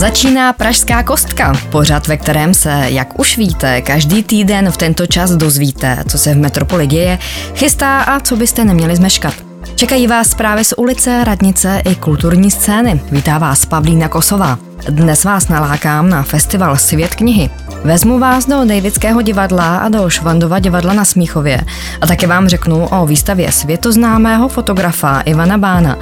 Začíná 0.00 0.52
Pražská 0.52 1.02
kostka, 1.02 1.52
pořad, 1.70 2.06
ve 2.06 2.16
kterém 2.16 2.54
se, 2.54 2.84
jak 2.88 3.20
už 3.20 3.36
víte, 3.36 3.82
každý 3.82 4.22
týden 4.22 4.70
v 4.70 4.76
tento 4.76 5.06
čas 5.06 5.30
dozvíte, 5.30 6.04
co 6.08 6.18
se 6.18 6.34
v 6.34 6.36
metropoli 6.36 6.86
děje, 6.86 7.18
chystá 7.54 8.00
a 8.00 8.20
co 8.20 8.36
byste 8.36 8.64
neměli 8.64 8.96
zmeškat. 8.96 9.49
Čekají 9.80 10.06
vás 10.06 10.30
zprávy 10.30 10.64
z 10.64 10.74
ulice, 10.76 11.24
radnice 11.24 11.82
i 11.84 11.94
kulturní 11.94 12.50
scény. 12.50 13.00
Vítá 13.12 13.38
vás 13.38 13.66
Pavlína 13.66 14.08
Kosová. 14.08 14.58
Dnes 14.88 15.24
vás 15.24 15.48
nalákám 15.48 16.08
na 16.08 16.22
festival 16.22 16.76
Svět 16.76 17.14
knihy. 17.14 17.50
Vezmu 17.84 18.18
vás 18.18 18.46
do 18.46 18.64
Davidského 18.64 19.22
divadla 19.22 19.78
a 19.78 19.88
do 19.88 20.10
Švandova 20.10 20.58
divadla 20.58 20.92
na 20.92 21.04
Smíchově 21.04 21.60
a 22.00 22.06
také 22.06 22.26
vám 22.26 22.48
řeknu 22.48 22.86
o 22.86 23.06
výstavě 23.06 23.52
světoznámého 23.52 24.48
fotografa 24.48 25.20
Ivana 25.20 25.58
Bána. 25.58 25.98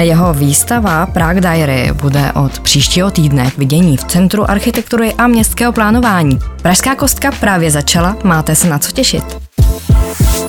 Jeho 0.00 0.34
výstava 0.34 1.06
Prague 1.06 1.40
Diary 1.40 1.92
bude 1.92 2.32
od 2.32 2.60
příštího 2.60 3.10
týdne 3.10 3.50
k 3.50 3.58
vidění 3.58 3.96
v 3.96 4.04
Centru 4.04 4.50
architektury 4.50 5.14
a 5.14 5.26
městského 5.26 5.72
plánování. 5.72 6.38
Pražská 6.62 6.94
kostka 6.94 7.32
právě 7.40 7.70
začala, 7.70 8.16
máte 8.24 8.54
se 8.54 8.68
na 8.68 8.78
co 8.78 8.92
těšit. 8.92 9.51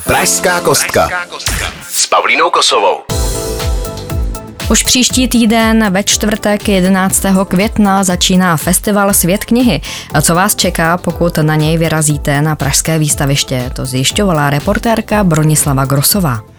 Pražská 0.04 0.60
kostka 0.60 1.10
s 1.90 2.06
Pavlínou 2.06 2.50
Kosovou. 2.50 3.00
Už 4.70 4.82
příští 4.82 5.28
týden 5.28 5.92
ve 5.92 6.02
čtvrtek 6.02 6.68
11. 6.68 7.22
května 7.48 8.04
začíná 8.04 8.56
festival 8.56 9.14
Svět 9.14 9.44
knihy. 9.44 9.80
A 10.14 10.22
co 10.22 10.34
vás 10.34 10.54
čeká, 10.54 10.98
pokud 10.98 11.36
na 11.36 11.56
něj 11.56 11.78
vyrazíte 11.78 12.42
na 12.42 12.56
pražské 12.56 12.98
výstaviště, 12.98 13.70
to 13.76 13.86
zjišťovala 13.86 14.50
reportérka 14.50 15.24
Bronislava 15.24 15.84
Grosová. 15.84 16.53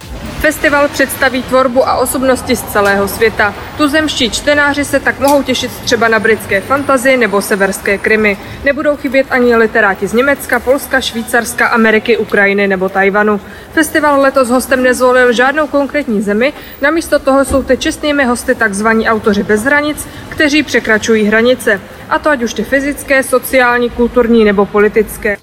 Festival 0.45 0.87
představí 0.87 1.43
tvorbu 1.43 1.87
a 1.87 1.95
osobnosti 1.95 2.55
z 2.55 2.61
celého 2.61 3.07
světa. 3.07 3.53
Tuzemští 3.77 4.29
čtenáři 4.29 4.85
se 4.85 4.99
tak 4.99 5.19
mohou 5.19 5.43
těšit 5.43 5.71
třeba 5.71 6.07
na 6.07 6.19
britské 6.19 6.61
fantazy 6.61 7.17
nebo 7.17 7.41
severské 7.41 7.97
krymy. 7.97 8.37
Nebudou 8.63 8.95
chybět 8.95 9.27
ani 9.29 9.55
literáti 9.55 10.07
z 10.07 10.13
Německa, 10.13 10.59
Polska, 10.59 11.01
Švýcarska, 11.01 11.67
Ameriky, 11.67 12.17
Ukrajiny 12.17 12.67
nebo 12.67 12.89
Tajvanu. 12.89 13.41
Festival 13.73 14.21
letos 14.21 14.49
hostem 14.49 14.83
nezvolil 14.83 15.33
žádnou 15.33 15.67
konkrétní 15.67 16.21
zemi, 16.21 16.53
namísto 16.81 17.19
toho 17.19 17.45
jsou 17.45 17.63
ty 17.63 17.77
čestnými 17.77 18.25
hosty 18.25 18.55
takzvaní 18.55 19.09
autoři 19.09 19.43
bez 19.43 19.63
hranic, 19.63 20.07
kteří 20.29 20.63
překračují 20.63 21.23
hranice. 21.23 21.81
A 22.09 22.19
to 22.19 22.29
ať 22.29 22.43
už 22.43 22.53
ty 22.53 22.63
fyzické, 22.63 23.23
sociální, 23.23 23.89
kulturní 23.89 24.45
nebo 24.45 24.65
politické. 24.65 25.37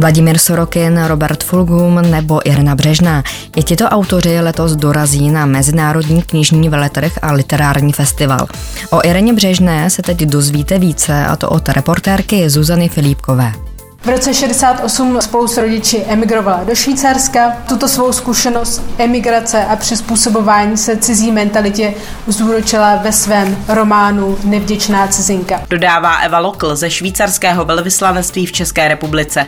Vladimír 0.00 0.38
Sorokin, 0.38 1.04
Robert 1.06 1.44
Fulgum 1.44 2.10
nebo 2.10 2.48
Irna 2.48 2.74
Břežná. 2.74 3.22
I 3.56 3.62
tito 3.62 3.84
autoři 3.84 4.40
letos 4.40 4.76
dorazí 4.76 5.30
na 5.30 5.46
Mezinárodní 5.46 6.22
knižní 6.22 6.68
veletrh 6.68 7.12
a 7.22 7.32
literární 7.32 7.92
festival. 7.92 8.46
O 8.90 9.06
Ireně 9.06 9.32
Břežné 9.32 9.90
se 9.90 10.02
teď 10.02 10.18
dozvíte 10.18 10.78
více, 10.78 11.26
a 11.26 11.36
to 11.36 11.48
od 11.48 11.68
reportérky 11.68 12.50
Zuzany 12.50 12.88
Filipkové. 12.88 13.52
V 14.02 14.08
roce 14.08 14.34
68 14.34 15.20
spolu 15.20 15.48
s 15.48 15.56
rodiči 15.56 16.04
emigrovala 16.08 16.64
do 16.64 16.74
Švýcarska. 16.74 17.56
Tuto 17.68 17.88
svou 17.88 18.12
zkušenost 18.12 18.82
emigrace 18.98 19.64
a 19.64 19.76
přizpůsobování 19.76 20.76
se 20.76 20.96
cizí 20.96 21.32
mentalitě 21.32 21.94
zúročila 22.26 22.96
ve 22.96 23.12
svém 23.12 23.56
románu 23.68 24.38
Nevděčná 24.44 25.08
cizinka. 25.08 25.62
Dodává 25.70 26.16
Eva 26.16 26.38
Lokl 26.38 26.76
ze 26.76 26.90
švýcarského 26.90 27.64
velvyslanectví 27.64 28.46
v 28.46 28.52
České 28.52 28.88
republice. 28.88 29.46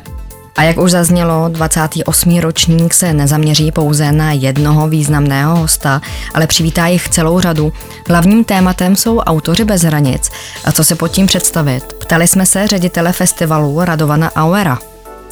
A 0.61 0.63
jak 0.63 0.79
už 0.79 0.91
zaznělo, 0.91 1.49
28. 1.49 2.39
ročník 2.41 2.95
se 2.95 3.13
nezaměří 3.13 3.73
pouze 3.73 4.13
na 4.13 4.33
jednoho 4.33 4.89
významného 4.89 5.57
hosta, 5.57 6.01
ale 6.35 6.47
přivítá 6.47 6.87
jich 6.87 7.09
celou 7.09 7.41
řadu. 7.41 7.73
Hlavním 8.09 8.45
tématem 8.45 8.97
jsou 8.97 9.19
autoři 9.19 9.65
bez 9.65 9.83
hranic. 9.83 10.31
A 10.65 10.73
co 10.73 10.85
se 10.85 10.95
pod 10.95 11.09
tím 11.09 11.27
představit? 11.27 11.93
Ptali 11.93 12.27
jsme 12.27 12.47
se 12.47 12.67
ředitele 12.67 13.13
festivalu 13.13 13.85
Radovana 13.85 14.33
Auera. 14.37 14.79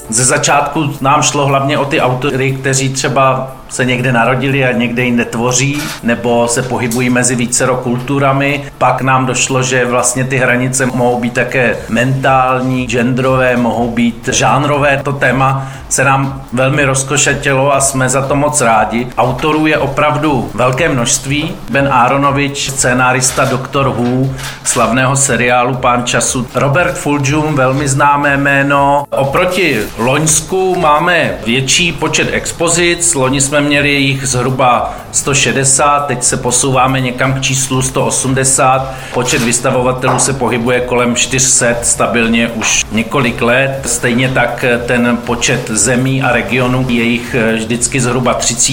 Ze 0.09 0.25
začátku 0.25 0.91
nám 1.01 1.23
šlo 1.23 1.47
hlavně 1.47 1.79
o 1.79 1.85
ty 1.85 2.01
autory, 2.01 2.53
kteří 2.53 2.89
třeba 2.89 3.57
se 3.69 3.85
někde 3.85 4.13
narodili 4.13 4.65
a 4.65 4.73
někde 4.73 5.05
jinde 5.05 5.25
tvoří, 5.25 5.83
nebo 6.03 6.49
se 6.49 6.63
pohybují 6.63 7.11
mezi 7.11 7.35
vícero 7.35 7.77
kulturami. 7.77 8.65
Pak 8.79 9.03
nám 9.03 9.27
došlo, 9.27 9.63
že 9.63 9.85
vlastně 9.85 10.25
ty 10.25 10.37
hranice 10.37 10.87
mohou 10.87 11.21
být 11.21 11.33
také 11.33 11.77
mentální, 11.89 12.87
genderové, 12.87 13.57
mohou 13.57 13.91
být 13.91 14.29
žánrové. 14.33 15.01
To 15.05 15.13
téma 15.13 15.69
se 15.89 16.05
nám 16.05 16.43
velmi 16.53 16.85
rozkošetělo 16.85 17.75
a 17.75 17.81
jsme 17.81 18.09
za 18.09 18.23
to 18.23 18.37
moc 18.37 18.61
rádi. 18.61 19.07
Autorů 19.19 19.67
je 19.67 19.79
opravdu 19.79 20.51
velké 20.55 20.89
množství. 20.89 21.55
Ben 21.71 21.89
Aronovič, 21.93 22.71
scénárista 22.71 23.45
Doktor 23.45 23.89
Who, 23.89 24.31
slavného 24.65 25.17
seriálu 25.17 25.75
Pán 25.75 26.05
času. 26.05 26.47
Robert 26.55 26.99
Fulgium, 26.99 27.55
velmi 27.55 27.89
známé 27.89 28.37
jméno. 28.37 29.05
Oproti 29.11 29.81
Loňsku 29.99 30.81
máme 30.81 31.35
větší 31.47 31.93
počet 31.93 32.29
expozic. 32.33 33.15
Loni 33.15 33.41
jsme 33.41 33.58
měli 33.61 33.91
jich 33.91 34.27
zhruba 34.27 34.95
160, 35.13 36.07
teď 36.07 36.23
se 36.23 36.37
posouváme 36.37 37.01
někam 37.01 37.35
k 37.35 37.41
číslu 37.41 37.83
180. 37.83 38.95
Počet 39.15 39.43
vystavovatelů 39.43 40.19
se 40.19 40.33
pohybuje 40.33 40.81
kolem 40.81 41.17
400 41.17 41.67
stabilně 41.83 42.49
už 42.49 42.85
několik 42.93 43.43
let. 43.43 43.81
Stejně 43.87 44.29
tak 44.29 44.65
ten 44.87 45.19
počet 45.27 45.71
zemí 45.71 46.23
a 46.23 46.33
regionů 46.33 46.87
je 46.89 47.03
jich 47.03 47.37
vždycky 47.55 48.01
zhruba 48.01 48.35
30. 48.35 48.73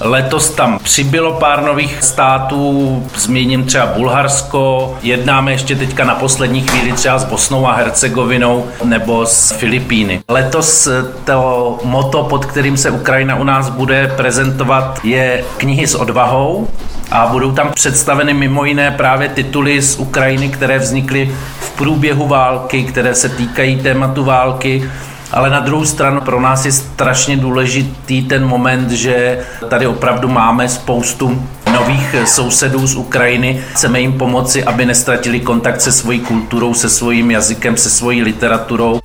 Letos 0.00 0.50
tam 0.50 0.78
přibylo 0.78 1.32
pár 1.32 1.62
nových 1.62 2.02
států, 2.02 3.02
zmíním 3.16 3.64
třeba 3.64 3.86
Bulharsko, 3.86 4.94
jednáme 5.02 5.52
ještě 5.52 5.76
teďka 5.76 6.04
na 6.04 6.14
poslední 6.14 6.60
chvíli 6.60 6.92
třeba 6.92 7.18
s 7.18 7.24
Bosnou 7.24 7.66
a 7.66 7.72
Hercegovinou 7.72 8.66
nebo 8.84 9.26
s 9.26 9.52
Filipíny. 9.52 10.22
Letos 10.28 10.88
to 11.24 11.78
moto, 11.84 12.22
pod 12.22 12.44
kterým 12.44 12.76
se 12.76 12.90
Ukrajina 12.90 13.36
u 13.36 13.44
nás 13.44 13.68
bude 13.68 14.03
prezentovat, 14.08 15.00
je 15.04 15.44
knihy 15.56 15.86
s 15.86 15.94
odvahou 15.94 16.68
a 17.10 17.26
budou 17.26 17.52
tam 17.52 17.70
představeny 17.74 18.34
mimo 18.34 18.64
jiné 18.64 18.90
právě 18.90 19.28
tituly 19.28 19.82
z 19.82 19.98
Ukrajiny, 19.98 20.48
které 20.48 20.78
vznikly 20.78 21.34
v 21.60 21.70
průběhu 21.70 22.28
války, 22.28 22.82
které 22.82 23.14
se 23.14 23.28
týkají 23.28 23.76
tématu 23.76 24.24
války. 24.24 24.90
Ale 25.32 25.50
na 25.50 25.60
druhou 25.60 25.84
stranu 25.84 26.20
pro 26.20 26.40
nás 26.40 26.66
je 26.66 26.72
strašně 26.72 27.36
důležitý 27.36 28.22
ten 28.22 28.46
moment, 28.46 28.90
že 28.90 29.38
tady 29.68 29.86
opravdu 29.86 30.28
máme 30.28 30.68
spoustu 30.68 31.42
nových 31.72 32.14
sousedů 32.24 32.86
z 32.86 32.96
Ukrajiny. 32.96 33.62
Chceme 33.72 34.00
jim 34.00 34.12
pomoci, 34.12 34.64
aby 34.64 34.86
nestratili 34.86 35.40
kontakt 35.40 35.80
se 35.80 35.92
svojí 35.92 36.20
kulturou, 36.20 36.74
se 36.74 36.88
svým 36.88 37.30
jazykem, 37.30 37.76
se 37.76 37.90
svojí 37.90 38.22
literaturou. 38.22 39.00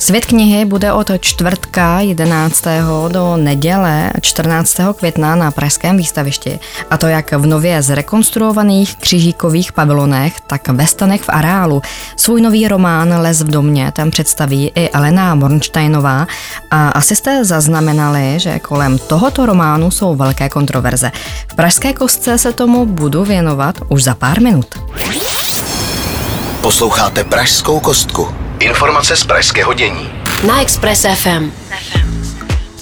Svět 0.00 0.26
knihy 0.26 0.64
bude 0.64 0.92
od 0.92 1.10
čtvrtka 1.20 2.00
11. 2.00 2.64
do 3.08 3.36
neděle 3.36 4.10
14. 4.20 4.76
května 4.96 5.36
na 5.36 5.50
Pražském 5.50 5.96
výstavišti. 5.96 6.58
A 6.90 6.96
to 6.96 7.06
jak 7.06 7.32
v 7.32 7.46
nově 7.46 7.82
zrekonstruovaných 7.82 8.96
křižíkových 8.96 9.72
pavilonech, 9.72 10.40
tak 10.40 10.68
ve 10.68 10.86
stanech 10.86 11.22
v 11.22 11.28
areálu. 11.28 11.82
Svůj 12.16 12.40
nový 12.40 12.68
román 12.68 13.20
Les 13.20 13.42
v 13.42 13.50
domě 13.50 13.92
tam 13.92 14.10
představí 14.10 14.72
i 14.74 14.90
Elena 14.90 15.34
Mornsteinová 15.34 16.26
a 16.70 16.88
asi 16.88 17.16
jste 17.16 17.44
zaznamenali, 17.44 18.34
že 18.36 18.58
kolem 18.58 18.98
tohoto 18.98 19.46
románu 19.46 19.90
jsou 19.90 20.16
velké 20.16 20.48
kontroverze. 20.48 21.12
V 21.48 21.54
Pražské 21.54 21.92
kostce 21.92 22.38
se 22.38 22.52
tomu 22.52 22.86
budu 22.86 23.24
věnovat 23.24 23.74
už 23.88 24.02
za 24.02 24.14
pár 24.14 24.40
minut. 24.40 24.66
Posloucháte 26.60 27.24
Pražskou 27.24 27.80
kostku. 27.80 28.49
Informace 28.60 29.16
z 29.16 29.24
pražského 29.24 29.74
dění. 29.74 30.10
Na 30.46 30.62
Express 30.62 31.06
FM. 31.14 31.50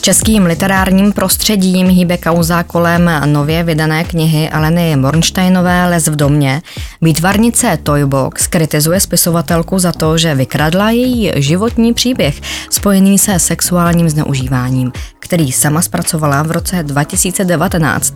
Českým 0.00 0.46
literárním 0.46 1.12
prostředím 1.12 1.88
hýbe 1.88 2.16
kauza 2.16 2.62
kolem 2.62 3.10
nově 3.24 3.62
vydané 3.62 4.04
knihy 4.04 4.50
Aleny 4.50 4.96
Mornsteinové 4.96 5.88
Les 5.88 6.08
v 6.08 6.16
domě. 6.16 6.62
Výtvarnice 7.02 7.78
Toybox 7.82 8.46
kritizuje 8.46 9.00
spisovatelku 9.00 9.78
za 9.78 9.92
to, 9.92 10.18
že 10.18 10.34
vykradla 10.34 10.90
její 10.90 11.32
životní 11.36 11.94
příběh 11.94 12.40
spojený 12.70 13.18
se 13.18 13.38
sexuálním 13.38 14.08
zneužíváním, 14.08 14.92
který 15.18 15.52
sama 15.52 15.82
zpracovala 15.82 16.42
v 16.42 16.50
roce 16.50 16.82
2019. 16.82 18.14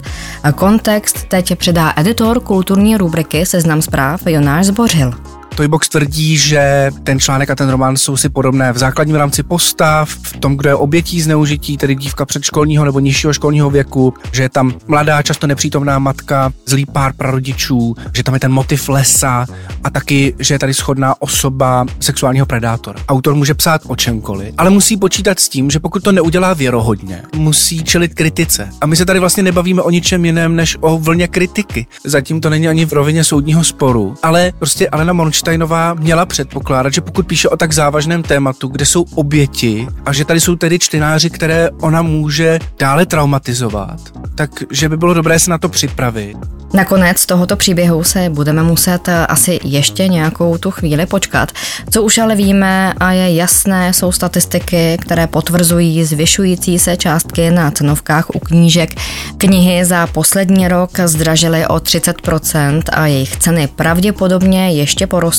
Kontext 0.54 1.24
teď 1.28 1.58
předá 1.58 1.92
editor 1.96 2.40
kulturní 2.40 2.96
rubriky 2.96 3.46
Seznam 3.46 3.82
zpráv 3.82 4.20
Jonáš 4.26 4.66
Zbořil. 4.66 5.12
Toybox 5.54 5.88
tvrdí, 5.88 6.36
že 6.36 6.90
ten 7.04 7.20
článek 7.20 7.50
a 7.50 7.54
ten 7.54 7.68
román 7.68 7.96
jsou 7.96 8.16
si 8.16 8.28
podobné 8.28 8.72
v 8.72 8.78
základním 8.78 9.16
rámci 9.16 9.42
postav, 9.42 10.08
v 10.08 10.36
tom, 10.36 10.56
kdo 10.56 10.68
je 10.68 10.74
obětí 10.74 11.20
zneužití, 11.20 11.76
tedy 11.76 11.94
dívka 11.94 12.26
předškolního 12.26 12.84
nebo 12.84 13.00
nižšího 13.00 13.32
školního 13.32 13.70
věku, 13.70 14.14
že 14.32 14.42
je 14.42 14.48
tam 14.48 14.72
mladá, 14.86 15.22
často 15.22 15.46
nepřítomná 15.46 15.98
matka, 15.98 16.52
zlý 16.66 16.86
pár 16.86 17.12
prarodičů, 17.12 17.94
že 18.14 18.22
tam 18.22 18.34
je 18.34 18.40
ten 18.40 18.52
motiv 18.52 18.88
lesa 18.88 19.46
a 19.84 19.90
taky, 19.90 20.34
že 20.38 20.54
je 20.54 20.58
tady 20.58 20.74
schodná 20.74 21.14
osoba 21.18 21.86
sexuálního 22.00 22.46
predátora. 22.46 22.98
Autor 23.08 23.34
může 23.34 23.54
psát 23.54 23.82
o 23.86 23.96
čemkoliv, 23.96 24.54
ale 24.58 24.70
musí 24.70 24.96
počítat 24.96 25.40
s 25.40 25.48
tím, 25.48 25.70
že 25.70 25.80
pokud 25.80 26.02
to 26.02 26.12
neudělá 26.12 26.54
věrohodně, 26.54 27.22
musí 27.36 27.84
čelit 27.84 28.14
kritice. 28.14 28.68
A 28.80 28.86
my 28.86 28.96
se 28.96 29.04
tady 29.06 29.18
vlastně 29.18 29.42
nebavíme 29.42 29.82
o 29.82 29.90
ničem 29.90 30.24
jiném 30.24 30.56
než 30.56 30.76
o 30.80 30.98
vlně 30.98 31.28
kritiky. 31.28 31.86
Zatím 32.04 32.40
to 32.40 32.50
není 32.50 32.68
ani 32.68 32.84
v 32.84 32.92
rovině 32.92 33.24
soudního 33.24 33.64
sporu, 33.64 34.14
ale 34.22 34.52
prostě 34.58 34.88
Alena 34.88 35.12
Monč 35.12 35.41
Einsteinová 35.42 35.94
měla 35.94 36.26
předpokládat, 36.26 36.92
že 36.92 37.00
pokud 37.00 37.26
píše 37.26 37.48
o 37.48 37.56
tak 37.56 37.72
závažném 37.72 38.22
tématu, 38.22 38.68
kde 38.68 38.86
jsou 38.86 39.04
oběti 39.14 39.86
a 40.06 40.12
že 40.12 40.24
tady 40.24 40.40
jsou 40.40 40.56
tedy 40.56 40.78
čtenáři, 40.78 41.30
které 41.30 41.70
ona 41.80 42.02
může 42.02 42.58
dále 42.78 43.06
traumatizovat, 43.06 44.00
tak 44.34 44.50
že 44.70 44.88
by 44.88 44.96
bylo 44.96 45.14
dobré 45.14 45.38
se 45.38 45.50
na 45.50 45.58
to 45.58 45.68
připravit. 45.68 46.36
Nakonec 46.74 47.26
tohoto 47.26 47.56
příběhu 47.56 48.04
se 48.04 48.30
budeme 48.30 48.62
muset 48.62 49.08
asi 49.28 49.60
ještě 49.64 50.08
nějakou 50.08 50.58
tu 50.58 50.70
chvíli 50.70 51.06
počkat. 51.06 51.52
Co 51.90 52.02
už 52.02 52.18
ale 52.18 52.34
víme 52.34 52.92
a 52.92 53.12
je 53.12 53.34
jasné, 53.34 53.92
jsou 53.92 54.12
statistiky, 54.12 54.96
které 55.00 55.26
potvrzují 55.26 56.04
zvyšující 56.04 56.78
se 56.78 56.96
částky 56.96 57.50
na 57.50 57.70
cenovkách 57.70 58.30
u 58.34 58.38
knížek. 58.38 58.90
Knihy 59.38 59.84
za 59.84 60.06
poslední 60.06 60.68
rok 60.68 60.90
zdražily 61.04 61.66
o 61.66 61.74
30% 61.74 62.82
a 62.92 63.06
jejich 63.06 63.36
ceny 63.36 63.66
pravděpodobně 63.66 64.72
ještě 64.72 65.06
porostou. 65.06 65.31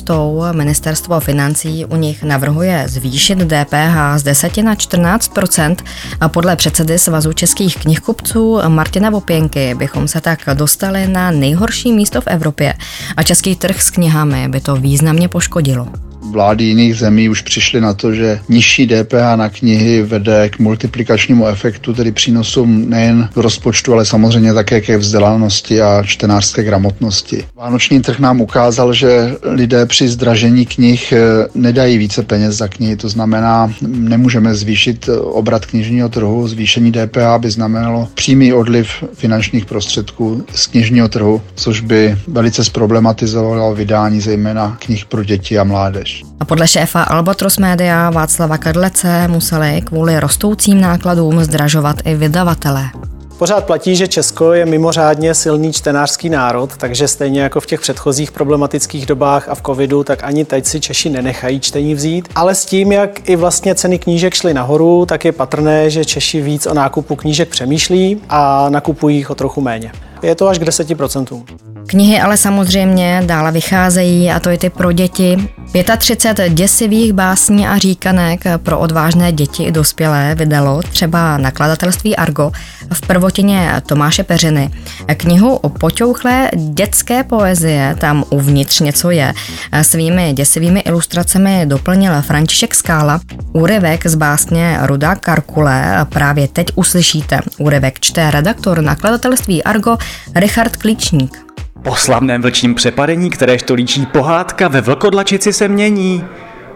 Ministerstvo 0.52 1.20
financí 1.20 1.86
u 1.86 1.96
nich 1.96 2.24
navrhuje 2.24 2.84
zvýšit 2.88 3.38
DPH 3.38 4.18
z 4.18 4.24
10 4.24 4.58
na 4.58 4.76
14% 4.76 5.76
a 6.22 6.30
podle 6.30 6.56
předsedy 6.56 7.00
Svazu 7.00 7.34
českých 7.34 7.78
knihkupců 7.78 8.60
Martina 8.68 9.10
Vopěnky 9.10 9.76
bychom 9.76 10.08
se 10.08 10.22
tak 10.22 10.40
dostali 10.54 11.08
na 11.08 11.32
nejhorší 11.32 11.94
místo 11.94 12.22
v 12.22 12.28
Evropě. 12.28 12.74
A 13.18 13.24
český 13.24 13.56
trh 13.56 13.82
s 13.82 13.90
knihami 13.90 14.48
by 14.48 14.62
to 14.62 14.76
významně 14.76 15.28
poškodilo 15.28 15.88
vlády 16.34 16.64
jiných 16.64 16.96
zemí 16.96 17.30
už 17.30 17.42
přišly 17.42 17.82
na 17.82 17.94
to, 17.94 18.14
že 18.14 18.40
nižší 18.50 18.88
DPH 18.88 19.36
na 19.36 19.50
knihy 19.50 20.02
vede 20.02 20.50
k 20.50 20.60
multiplikačnímu 20.60 21.48
efektu, 21.48 21.94
tedy 21.94 22.12
přínosům 22.12 22.90
nejen 22.90 23.30
v 23.36 23.40
rozpočtu, 23.40 23.94
ale 23.94 24.06
samozřejmě 24.06 24.54
také 24.54 24.82
ke 24.82 24.98
vzdělanosti 24.98 25.82
a 25.82 26.04
čtenářské 26.04 26.64
gramotnosti. 26.64 27.46
Vánoční 27.56 28.02
trh 28.02 28.20
nám 28.20 28.42
ukázal, 28.42 28.94
že 28.94 29.36
lidé 29.44 29.86
při 29.86 30.08
zdražení 30.10 30.66
knih 30.66 31.14
eh, 31.14 31.48
nedají 31.56 31.98
více 31.98 32.24
peněz 32.24 32.56
za 32.56 32.68
knihy, 32.68 32.96
to 32.96 33.10
znamená, 33.10 33.74
nemůžeme 33.88 34.56
zvýšit 34.56 35.10
obrat 35.22 35.66
knižního 35.66 36.10
trhu, 36.10 36.48
zvýšení 36.48 36.92
DPH 36.92 37.38
by 37.40 37.52
znamenalo 37.52 38.08
přímý 38.14 38.54
odliv 38.54 39.04
finančních 39.14 39.66
prostředků 39.66 40.46
z 40.56 40.68
knižního 40.68 41.10
trhu, 41.10 41.42
což 41.56 41.82
by 41.82 42.18
velice 42.28 42.64
zproblematizovalo 42.64 43.76
vydání 43.76 44.22
zejména 44.22 44.78
knih 44.80 45.06
pro 45.06 45.24
děti 45.24 45.60
a 45.60 45.64
mládež. 45.64 46.23
A 46.40 46.46
podle 46.46 46.68
šéfa 46.68 47.04
Albatros 47.04 47.58
Media 47.58 48.10
Václava 48.10 48.58
Kadlece 48.58 49.28
museli 49.28 49.82
kvůli 49.82 50.20
rostoucím 50.20 50.82
nákladům 50.82 51.44
zdražovat 51.44 51.96
i 52.06 52.16
vydavatelé. 52.16 52.90
Pořád 53.38 53.66
platí, 53.66 53.96
že 53.96 54.08
Česko 54.08 54.54
je 54.54 54.66
mimořádně 54.66 55.34
silný 55.34 55.74
čtenářský 55.74 56.30
národ, 56.30 56.78
takže 56.78 57.08
stejně 57.08 57.42
jako 57.42 57.62
v 57.62 57.66
těch 57.66 57.82
předchozích 57.82 58.32
problematických 58.32 59.06
dobách 59.06 59.50
a 59.50 59.56
v 59.56 59.62
covidu, 59.62 60.04
tak 60.04 60.24
ani 60.24 60.46
teď 60.46 60.66
si 60.66 60.80
Češi 60.80 61.10
nenechají 61.10 61.60
čtení 61.60 61.96
vzít. 61.96 62.30
Ale 62.36 62.56
s 62.56 62.66
tím, 62.66 62.92
jak 62.92 63.30
i 63.30 63.36
vlastně 63.36 63.76
ceny 63.76 64.00
knížek 64.00 64.34
šly 64.34 64.54
nahoru, 64.54 65.06
tak 65.06 65.26
je 65.26 65.32
patrné, 65.32 65.90
že 65.90 66.06
Češi 66.06 66.42
víc 66.42 66.68
o 66.68 66.74
nákupu 66.74 67.16
knížek 67.16 67.50
přemýšlí 67.50 68.22
a 68.30 68.70
nakupují 68.70 69.18
jich 69.18 69.30
o 69.30 69.36
trochu 69.36 69.62
méně. 69.62 69.92
Je 70.24 70.36
to 70.36 70.48
až 70.48 70.58
k 70.58 70.64
10%. 70.64 71.44
Knihy 71.88 72.20
ale 72.20 72.38
samozřejmě 72.38 73.24
dále 73.26 73.52
vycházejí 73.52 74.32
a 74.32 74.40
to 74.40 74.50
i 74.50 74.58
ty 74.58 74.70
pro 74.70 74.92
děti. 74.92 75.50
35 75.98 76.54
děsivých 76.54 77.14
básní 77.14 77.68
a 77.68 77.78
říkanek 77.78 78.44
pro 78.58 78.80
odvážné 78.80 79.32
děti 79.32 79.64
i 79.64 79.72
dospělé 79.72 80.36
vydalo 80.36 80.82
třeba 80.82 81.38
nakladatelství 81.38 82.16
Argo 82.16 82.52
v 82.94 83.02
prvotině 83.02 83.82
Tomáše 83.86 84.24
Peřiny. 84.24 84.72
Knihu 85.18 85.56
o 85.56 85.70
poťouchlé 85.70 86.50
dětské 86.56 87.24
poezie, 87.24 87.96
tam 88.00 88.24
uvnitř 88.30 88.80
něco 88.80 89.12
je, 89.12 89.34
svými 89.82 90.34
děsivými 90.34 90.80
ilustracemi 90.80 91.66
doplnil 91.66 92.22
František 92.22 92.76
Skála. 92.76 93.20
Úryvek 93.54 94.08
z 94.08 94.16
básně 94.16 94.78
Ruda 94.82 95.16
Karkule 95.16 96.06
právě 96.10 96.48
teď 96.48 96.68
uslyšíte. 96.76 97.40
Úryvek 97.58 98.00
čte 98.00 98.32
redaktor 98.32 98.82
nakladatelství 98.82 99.64
Argo 99.64 99.98
Richard 100.36 100.78
Klíčník. 100.78 101.38
Po 101.84 101.96
slavném 101.96 102.42
vlčním 102.42 102.76
přepadení, 102.76 103.30
kteréž 103.30 103.64
to 103.64 103.74
líčí 103.74 104.06
pohádka, 104.06 104.68
ve 104.68 104.82
vlkodlačici 104.82 105.54
se 105.54 105.68
mění. 105.68 106.24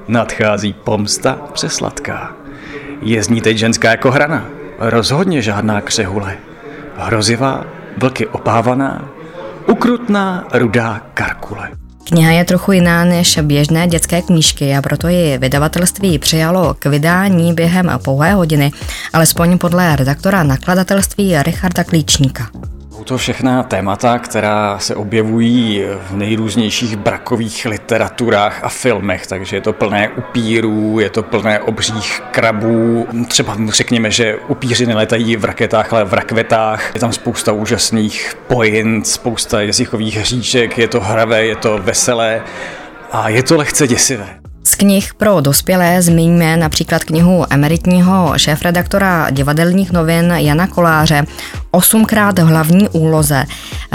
Nadchází 0.07 0.74
pomsta 0.74 1.38
přesladká. 1.54 2.36
Je 3.01 3.24
z 3.24 3.30
ní 3.30 3.42
teď 3.42 3.57
ženská 3.57 3.89
jako 3.89 4.12
hrana. 4.12 4.45
Rozhodně 4.80 5.42
žádná 5.42 5.81
křehule. 5.81 6.38
Hrozivá, 6.98 7.66
vlky 7.98 8.28
opávaná, 8.28 9.10
ukrutná, 9.68 10.48
rudá 10.54 11.01
karkule. 11.13 11.69
Kniha 12.04 12.31
je 12.31 12.45
trochu 12.45 12.72
jiná 12.72 13.06
než 13.06 13.39
běžné 13.42 13.88
dětské 13.88 14.22
knížky 14.22 14.75
a 14.75 14.81
proto 14.81 15.07
ji 15.07 15.38
vydavatelství 15.38 16.19
přijalo 16.19 16.74
k 16.80 16.86
vydání 16.86 17.54
během 17.54 17.92
pouhé 18.04 18.34
hodiny, 18.34 18.72
alespoň 19.13 19.57
podle 19.57 19.95
redaktora 19.95 20.44
nakladatelství 20.44 21.36
Richarda 21.44 21.84
Klíčníka 21.84 22.50
to 23.04 23.18
všechna 23.18 23.64
témata, 23.64 24.20
která 24.20 24.80
se 24.80 24.96
objevují 24.96 25.84
v 26.10 26.16
nejrůznějších 26.16 26.96
brakových 26.96 27.66
literaturách 27.66 28.64
a 28.64 28.70
filmech, 28.70 29.28
takže 29.28 29.58
je 29.58 29.62
to 29.62 29.74
plné 29.74 30.10
upírů, 30.10 31.00
je 31.00 31.10
to 31.10 31.24
plné 31.24 31.60
obřích 31.60 32.22
krabů. 32.32 33.08
Třeba 33.28 33.58
řekněme, 33.70 34.12
že 34.12 34.36
upíři 34.48 34.86
neletají 34.86 35.36
v 35.36 35.46
raketách, 35.46 35.94
ale 35.94 36.06
v 36.06 36.14
rakvetách. 36.14 36.92
Je 36.94 37.00
tam 37.00 37.14
spousta 37.14 37.52
úžasných 37.52 38.34
pojint, 38.48 39.08
spousta 39.08 39.62
jazykových 39.62 40.18
hříček, 40.18 40.78
je 40.78 40.88
to 40.88 41.00
hravé, 41.00 41.46
je 41.46 41.56
to 41.56 41.78
veselé 41.78 42.42
a 43.12 43.30
je 43.30 43.44
to 43.44 43.58
lehce 43.58 43.88
děsivé. 43.88 44.28
Z 44.68 44.76
knih 44.76 45.14
pro 45.14 45.42
dospělé 45.42 46.02
zmiňme 46.02 46.58
například 46.58 47.04
knihu 47.04 47.46
emeritního 47.50 48.34
šéfredaktora 48.38 49.30
divadelních 49.30 49.92
novin 49.92 50.34
Jana 50.38 50.68
Koláře 50.68 51.26
osmkrát 51.77 52.39
hlavní 52.39 52.89
úloze. 52.89 53.45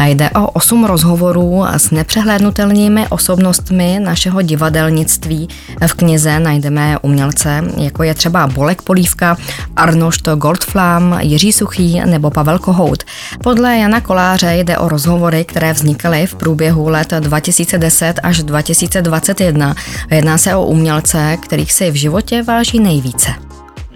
Jde 0.05 0.31
o 0.31 0.47
osm 0.47 0.85
rozhovorů 0.85 1.65
s 1.71 1.91
nepřehlédnutelnými 1.91 3.09
osobnostmi 3.09 4.01
našeho 4.01 4.43
divadelnictví. 4.43 5.49
V 5.87 5.95
knize 5.95 6.39
najdeme 6.39 6.99
umělce, 7.03 7.65
jako 7.77 8.03
je 8.03 8.15
třeba 8.15 8.47
Bolek 8.47 8.83
Polívka, 8.83 9.37
Arnošt 9.77 10.29
Goldflam, 10.29 11.19
Jiří 11.21 11.53
Suchý 11.53 12.01
nebo 12.05 12.31
Pavel 12.31 12.59
Kohout. 12.59 13.03
Podle 13.43 13.77
Jana 13.79 14.01
Koláře 14.01 14.57
jde 14.57 14.79
o 14.79 14.89
rozhovory, 14.89 15.45
které 15.45 15.73
vznikaly 15.73 16.27
v 16.27 16.35
průběhu 16.35 16.89
let 16.89 17.11
2010 17.21 18.21
až 18.23 18.43
2021. 18.43 19.75
Jedná 20.11 20.39
se 20.39 20.55
o 20.57 20.67
umělce, 20.67 21.37
kterých 21.37 21.73
si 21.73 21.91
v 21.91 21.95
životě 21.95 22.43
váží 22.43 22.81
nejvíce. 22.81 23.31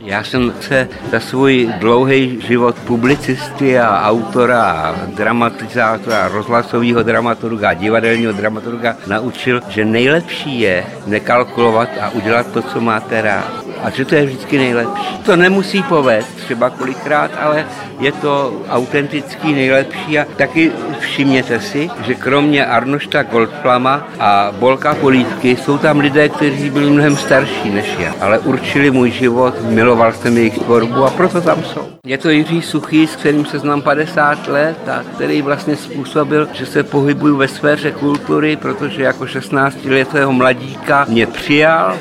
Já 0.07 0.25
jsem 0.25 0.53
se 0.61 0.89
za 1.11 1.21
svůj 1.21 1.73
dlouhý 1.79 2.41
život 2.41 2.77
publicisty 2.79 3.79
a 3.79 4.09
autora, 4.09 4.97
dramatizátora, 5.07 6.29
rozhlasového 6.29 7.03
dramaturga, 7.03 7.75
divadelního 7.75 8.33
dramaturga 8.33 8.97
naučil, 9.07 9.61
že 9.69 9.85
nejlepší 9.85 10.61
je 10.61 10.85
nekalkulovat 11.07 11.89
a 12.01 12.11
udělat 12.11 12.47
to, 12.53 12.63
co 12.63 12.81
máte 12.81 13.23
rád 13.23 13.66
a 13.83 13.91
že 13.91 14.05
to 14.05 14.15
je 14.15 14.27
vždycky 14.27 14.59
nejlepší. 14.59 15.19
To 15.27 15.37
nemusí 15.37 15.83
povést 15.83 16.37
třeba 16.37 16.71
kolikrát, 16.71 17.31
ale 17.41 17.67
je 18.01 18.13
to 18.13 18.63
autentický 18.71 19.53
nejlepší 19.53 20.19
a 20.19 20.27
taky 20.37 20.73
všimněte 21.01 21.61
si, 21.61 21.91
že 22.07 22.15
kromě 22.15 22.67
Arnošta 22.67 23.23
Goldflama 23.23 24.09
a 24.21 24.53
Bolka 24.59 24.95
Polívky 24.95 25.57
jsou 25.57 25.79
tam 25.79 26.01
lidé, 26.01 26.29
kteří 26.29 26.71
byli 26.71 26.91
mnohem 26.91 27.17
starší 27.17 27.71
než 27.71 27.97
já, 27.99 28.15
ale 28.21 28.39
určili 28.39 28.91
můj 28.91 29.11
život, 29.11 29.55
miloval 29.69 30.13
jsem 30.13 30.37
jejich 30.37 30.59
tvorbu 30.59 31.05
a 31.05 31.11
proto 31.11 31.41
tam 31.41 31.65
jsou. 31.65 31.89
Je 32.07 32.19
to 32.19 32.31
Jiří 32.31 32.63
Suchý, 32.63 33.07
s 33.07 33.17
kterým 33.17 33.47
se 33.47 33.59
znám 33.59 33.83
50 33.83 34.49
let 34.49 34.89
a 34.89 35.03
který 35.15 35.43
vlastně 35.43 35.77
způsobil, 35.77 36.49
že 36.53 36.67
se 36.67 36.83
pohybuju 36.83 37.37
ve 37.37 37.49
sféře 37.49 37.93
kultury, 37.93 38.57
protože 38.57 39.03
jako 39.03 39.27
16 39.27 39.85
letého 39.85 40.33
mladíka 40.33 41.07
mě 41.09 41.27
přijal 41.27 41.97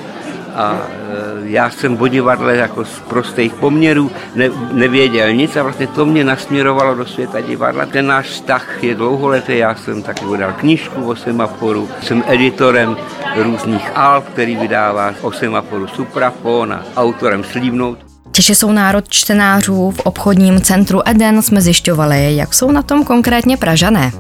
a 0.56 0.82
e, 0.82 1.50
já 1.50 1.70
jsem 1.70 2.02
o 2.02 2.08
divadle 2.08 2.56
jako 2.56 2.86
z 2.86 3.00
prostých 3.00 3.54
poměrů 3.54 4.12
ne, 4.36 4.50
nevěděl 4.72 5.34
nic 5.34 5.56
a 5.56 5.64
vlastně 5.64 5.88
to 5.88 6.06
mě 6.06 6.24
nasměrovalo 6.24 6.96
do 6.96 7.06
světa 7.06 7.42
divadla. 7.42 7.86
Ten 7.86 8.08
náš 8.08 8.26
vztah 8.26 8.84
je 8.84 8.96
dlouholetý, 8.96 9.58
já 9.58 9.76
jsem 9.76 10.04
taky 10.04 10.26
vydal 10.26 10.54
knížku 10.54 11.06
o 11.06 11.16
semaforu, 11.16 11.90
jsem 12.02 12.24
editorem 12.28 12.98
různých 13.36 13.92
alb, 13.96 14.26
který 14.26 14.56
vydává 14.56 15.14
o 15.22 15.32
semaforu 15.32 15.88
Suprafon 15.88 16.74
a 16.74 16.84
autorem 16.98 17.44
Slívnout. 17.44 17.98
Češi 18.32 18.56
jsou 18.56 18.72
národ 18.72 19.06
čtenářů. 19.10 19.92
V 19.92 20.00
obchodním 20.00 20.62
centru 20.62 21.02
Eden 21.06 21.42
jsme 21.42 21.62
zjišťovali, 21.62 22.36
jak 22.36 22.54
jsou 22.54 22.72
na 22.72 22.82
tom 22.82 23.04
konkrétně 23.04 23.58
Pražané. 23.58 24.12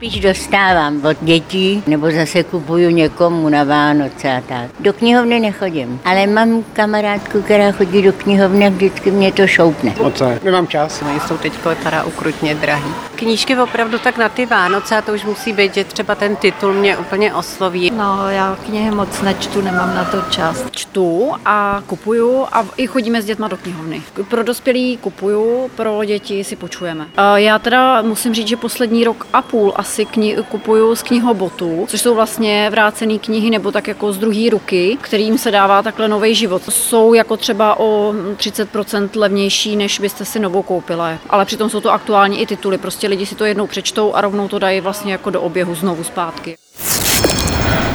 Spíš 0.00 0.20
dostávám 0.20 1.04
od 1.04 1.16
dětí, 1.20 1.82
nebo 1.86 2.10
zase 2.10 2.44
kupuju 2.44 2.90
někomu 2.90 3.48
na 3.48 3.64
Vánoce 3.64 4.36
a 4.36 4.40
tak. 4.40 4.70
Do 4.80 4.92
knihovny 4.92 5.40
nechodím, 5.40 6.00
ale 6.04 6.26
mám 6.26 6.64
kamarádku, 6.72 7.42
která 7.42 7.72
chodí 7.72 8.02
do 8.02 8.12
knihovny 8.12 8.66
a 8.66 8.70
vždycky 8.70 9.10
mě 9.10 9.32
to 9.32 9.46
šoupne. 9.46 9.94
Moc 10.02 10.22
nemám 10.44 10.66
čas. 10.66 11.00
No, 11.00 11.20
jsou 11.20 11.36
teď 11.36 11.52
teda 11.82 12.04
ukrutně 12.04 12.54
drahý. 12.54 12.90
Knížky 13.14 13.56
opravdu 13.56 13.98
tak 13.98 14.18
na 14.18 14.28
ty 14.28 14.46
Vánoce 14.46 14.96
a 14.96 15.02
to 15.02 15.12
už 15.12 15.24
musí 15.24 15.52
být, 15.52 15.74
že 15.74 15.84
třeba 15.84 16.14
ten 16.14 16.36
titul 16.36 16.72
mě 16.72 16.96
úplně 16.96 17.34
osloví. 17.34 17.90
No, 17.90 18.28
já 18.28 18.58
knihy 18.66 18.90
moc 18.90 19.22
nečtu, 19.22 19.60
nemám 19.60 19.94
na 19.94 20.04
to 20.04 20.22
čas. 20.30 20.64
Čtu 20.70 21.32
a 21.44 21.82
kupuju 21.86 22.46
a 22.52 22.66
i 22.76 22.86
chodíme 22.86 23.22
s 23.22 23.24
dětma 23.24 23.48
do 23.48 23.56
knihovny. 23.56 24.02
Pro 24.28 24.42
dospělí 24.42 24.96
kupuju, 24.96 25.70
pro 25.76 26.04
děti 26.04 26.44
si 26.44 26.56
počujeme. 26.56 27.06
Já 27.34 27.58
teda 27.58 28.02
musím 28.02 28.34
říct, 28.34 28.48
že 28.48 28.56
poslední 28.56 29.04
rok 29.04 29.26
a 29.32 29.42
půl 29.42 29.72
asi 29.76 29.89
kni- 29.98 30.42
kupuju 30.44 30.96
z 30.96 31.02
knihobotu, 31.02 31.86
což 31.88 32.00
jsou 32.00 32.14
vlastně 32.14 32.68
vrácené 32.70 33.18
knihy 33.18 33.50
nebo 33.50 33.72
tak 33.72 33.88
jako 33.88 34.12
z 34.12 34.18
druhé 34.18 34.50
ruky, 34.50 34.98
kterým 35.00 35.38
se 35.38 35.50
dává 35.50 35.82
takhle 35.82 36.08
nový 36.08 36.34
život. 36.34 36.62
Jsou 36.68 37.14
jako 37.14 37.36
třeba 37.36 37.80
o 37.80 38.12
30% 38.36 39.08
levnější, 39.16 39.76
než 39.76 40.00
byste 40.00 40.24
si 40.24 40.38
novou 40.38 40.62
koupili. 40.62 41.18
Ale 41.30 41.44
přitom 41.44 41.70
jsou 41.70 41.80
to 41.80 41.92
aktuální 41.92 42.40
i 42.40 42.46
tituly. 42.46 42.78
Prostě 42.78 43.08
lidi 43.08 43.26
si 43.26 43.34
to 43.34 43.44
jednou 43.44 43.66
přečtou 43.66 44.14
a 44.14 44.20
rovnou 44.20 44.48
to 44.48 44.58
dají 44.58 44.80
vlastně 44.80 45.12
jako 45.12 45.30
do 45.30 45.42
oběhu 45.42 45.74
znovu 45.74 46.04
zpátky. 46.04 46.56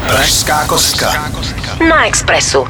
Pražská 0.07 0.67
kostka. 0.67 1.31
Na 1.89 2.05
Expressu. 2.07 2.67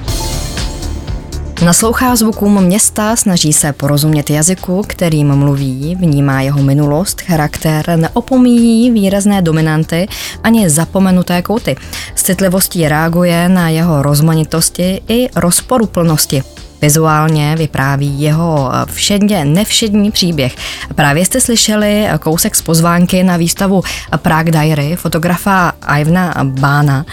Naslouchá 1.64 2.16
zvukům 2.16 2.64
města, 2.64 3.16
snaží 3.16 3.54
se 3.54 3.74
porozumět 3.74 4.30
jazyku, 4.30 4.84
kterým 4.88 5.36
mluví, 5.36 5.96
vnímá 6.00 6.42
jeho 6.42 6.64
minulost, 6.64 7.22
charakter, 7.22 8.00
neopomíjí 8.00 8.92
výrazné 8.92 9.42
dominanty 9.42 10.08
ani 10.44 10.70
zapomenuté 10.70 11.42
kouty. 11.42 11.76
S 12.16 12.24
citlivostí 12.24 12.88
reaguje 12.88 13.50
na 13.50 13.70
jeho 13.70 14.02
rozmanitosti 14.02 15.02
i 15.08 15.30
rozporuplnosti. 15.36 16.44
Vizuálně 16.82 17.56
vypráví 17.56 18.22
jeho 18.22 18.72
všedně 18.94 19.46
nevšední 19.46 20.12
příběh. 20.12 20.56
Právě 20.96 21.26
jste 21.26 21.42
slyšeli 21.42 22.08
kousek 22.20 22.56
z 22.56 22.62
pozvánky 22.62 23.24
na 23.24 23.38
výstavu 23.38 23.84
Prague 24.18 24.52
Diary 24.52 24.96
fotografa 24.96 25.74
Ivna 26.00 26.34
Bána. 26.44 27.06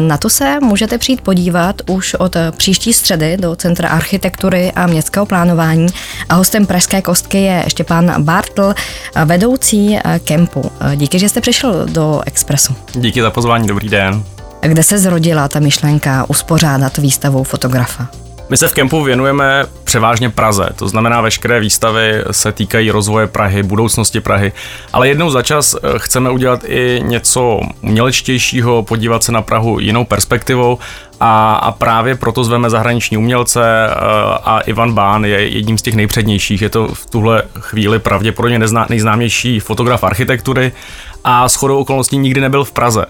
Na 0.00 0.16
to 0.16 0.30
se 0.30 0.60
můžete 0.60 0.98
přijít 0.98 1.20
podívat 1.20 1.82
už 1.90 2.14
od 2.14 2.36
příští 2.56 2.92
středy 2.92 3.36
do 3.36 3.56
Centra 3.56 3.88
architektury 3.88 4.72
a 4.76 4.86
městského 4.86 5.26
plánování. 5.26 5.86
A 6.28 6.34
hostem 6.34 6.66
Pražské 6.66 7.02
kostky 7.02 7.42
je 7.42 7.64
Štěpán 7.68 8.24
Bartl, 8.24 8.74
vedoucí 9.24 9.98
kempu. 10.24 10.70
Díky, 10.96 11.18
že 11.18 11.28
jste 11.28 11.40
přišel 11.40 11.86
do 11.86 12.20
Expressu. 12.26 12.74
Díky 12.94 13.22
za 13.22 13.30
pozvání, 13.30 13.66
dobrý 13.68 13.88
den. 13.88 14.24
Kde 14.60 14.82
se 14.82 14.98
zrodila 14.98 15.48
ta 15.48 15.60
myšlenka 15.60 16.24
uspořádat 16.28 16.98
výstavu 16.98 17.44
fotografa? 17.44 18.08
My 18.48 18.56
se 18.56 18.68
v 18.68 18.72
kempu 18.72 19.02
věnujeme 19.02 19.64
převážně 19.84 20.30
Praze, 20.30 20.68
to 20.76 20.88
znamená 20.88 21.20
veškeré 21.20 21.60
výstavy 21.60 22.22
se 22.30 22.52
týkají 22.52 22.90
rozvoje 22.90 23.26
Prahy, 23.26 23.62
budoucnosti 23.62 24.20
Prahy, 24.20 24.52
ale 24.92 25.08
jednou 25.08 25.30
za 25.30 25.42
čas 25.42 25.74
eh, 25.74 25.98
chceme 25.98 26.30
udělat 26.30 26.60
i 26.66 27.00
něco 27.04 27.60
umělečtějšího, 27.82 28.82
podívat 28.82 29.24
se 29.24 29.32
na 29.32 29.42
Prahu 29.42 29.80
jinou 29.80 30.04
perspektivou. 30.04 30.78
A, 31.20 31.54
a 31.54 31.72
právě 31.72 32.14
proto 32.14 32.44
zveme 32.44 32.70
zahraniční 32.70 33.16
umělce 33.16 33.86
eh, 33.86 33.94
a 34.44 34.60
Ivan 34.60 34.92
Bán 34.92 35.24
je 35.24 35.48
jedním 35.48 35.78
z 35.78 35.82
těch 35.82 35.94
nejpřednějších, 35.94 36.62
je 36.62 36.68
to 36.68 36.88
v 36.88 37.06
tuhle 37.06 37.42
chvíli 37.60 37.98
pravděpodobně 37.98 38.60
nejznámější 38.88 39.60
fotograf 39.60 40.04
architektury 40.04 40.72
a 41.24 41.48
shodou 41.48 41.78
okolností 41.78 42.18
nikdy 42.18 42.40
nebyl 42.40 42.64
v 42.64 42.72
Praze. 42.72 43.06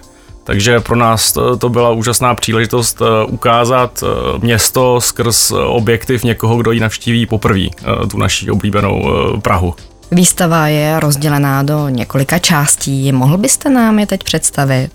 Takže 0.46 0.80
pro 0.80 0.96
nás 0.96 1.32
to, 1.32 1.56
to 1.56 1.68
byla 1.68 1.90
úžasná 1.90 2.34
příležitost 2.34 3.02
eh, 3.02 3.24
ukázat 3.24 4.02
eh, 4.02 4.38
město 4.38 5.00
skrz 5.00 5.50
objektiv 5.50 6.24
někoho, 6.24 6.56
kdo 6.56 6.72
ji 6.72 6.80
navštíví 6.80 7.26
poprvé, 7.26 7.66
eh, 7.66 8.06
tu 8.10 8.18
naší 8.18 8.50
oblíbenou 8.50 9.02
Prahu. 9.42 9.74
Výstava 10.10 10.66
je 10.66 11.00
rozdělená 11.00 11.62
do 11.62 11.88
několika 11.88 12.38
částí. 12.38 13.12
Mohl 13.12 13.38
byste 13.38 13.70
nám 13.70 13.98
je 13.98 14.06
teď 14.06 14.24
představit? 14.24 14.90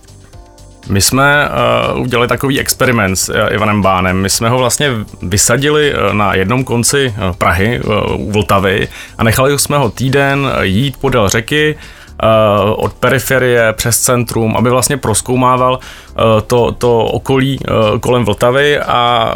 My 0.90 1.02
jsme 1.02 1.50
uh, 1.94 2.02
udělali 2.02 2.28
takový 2.28 2.60
experiment 2.60 3.20
s 3.20 3.34
Ivanem 3.52 3.82
Bánem. 3.82 4.22
My 4.22 4.30
jsme 4.30 4.50
ho 4.50 4.58
vlastně 4.58 4.90
vysadili 5.22 5.94
na 6.12 6.34
jednom 6.34 6.64
konci 6.64 7.14
Prahy, 7.38 7.80
uh, 7.80 8.28
u 8.28 8.32
Vltavy, 8.32 8.88
a 9.18 9.24
nechali 9.24 9.60
jsme 9.60 9.78
ho 9.78 9.90
týden 9.90 10.52
jít 10.62 10.98
podél 10.98 11.30
řeky, 11.30 11.76
Eh, 11.76 12.01
od 12.76 12.94
periferie 12.94 13.74
přes 13.74 14.00
centrum, 14.00 14.58
aby 14.58 14.70
vlastně 14.70 14.98
proskoumával 14.98 15.80
eh, 15.80 16.22
to, 16.48 16.72
to 16.72 17.00
okolí 17.00 17.60
eh, 17.62 18.00
kolem 18.00 18.26
Vltavy 18.26 18.80
a 18.80 19.34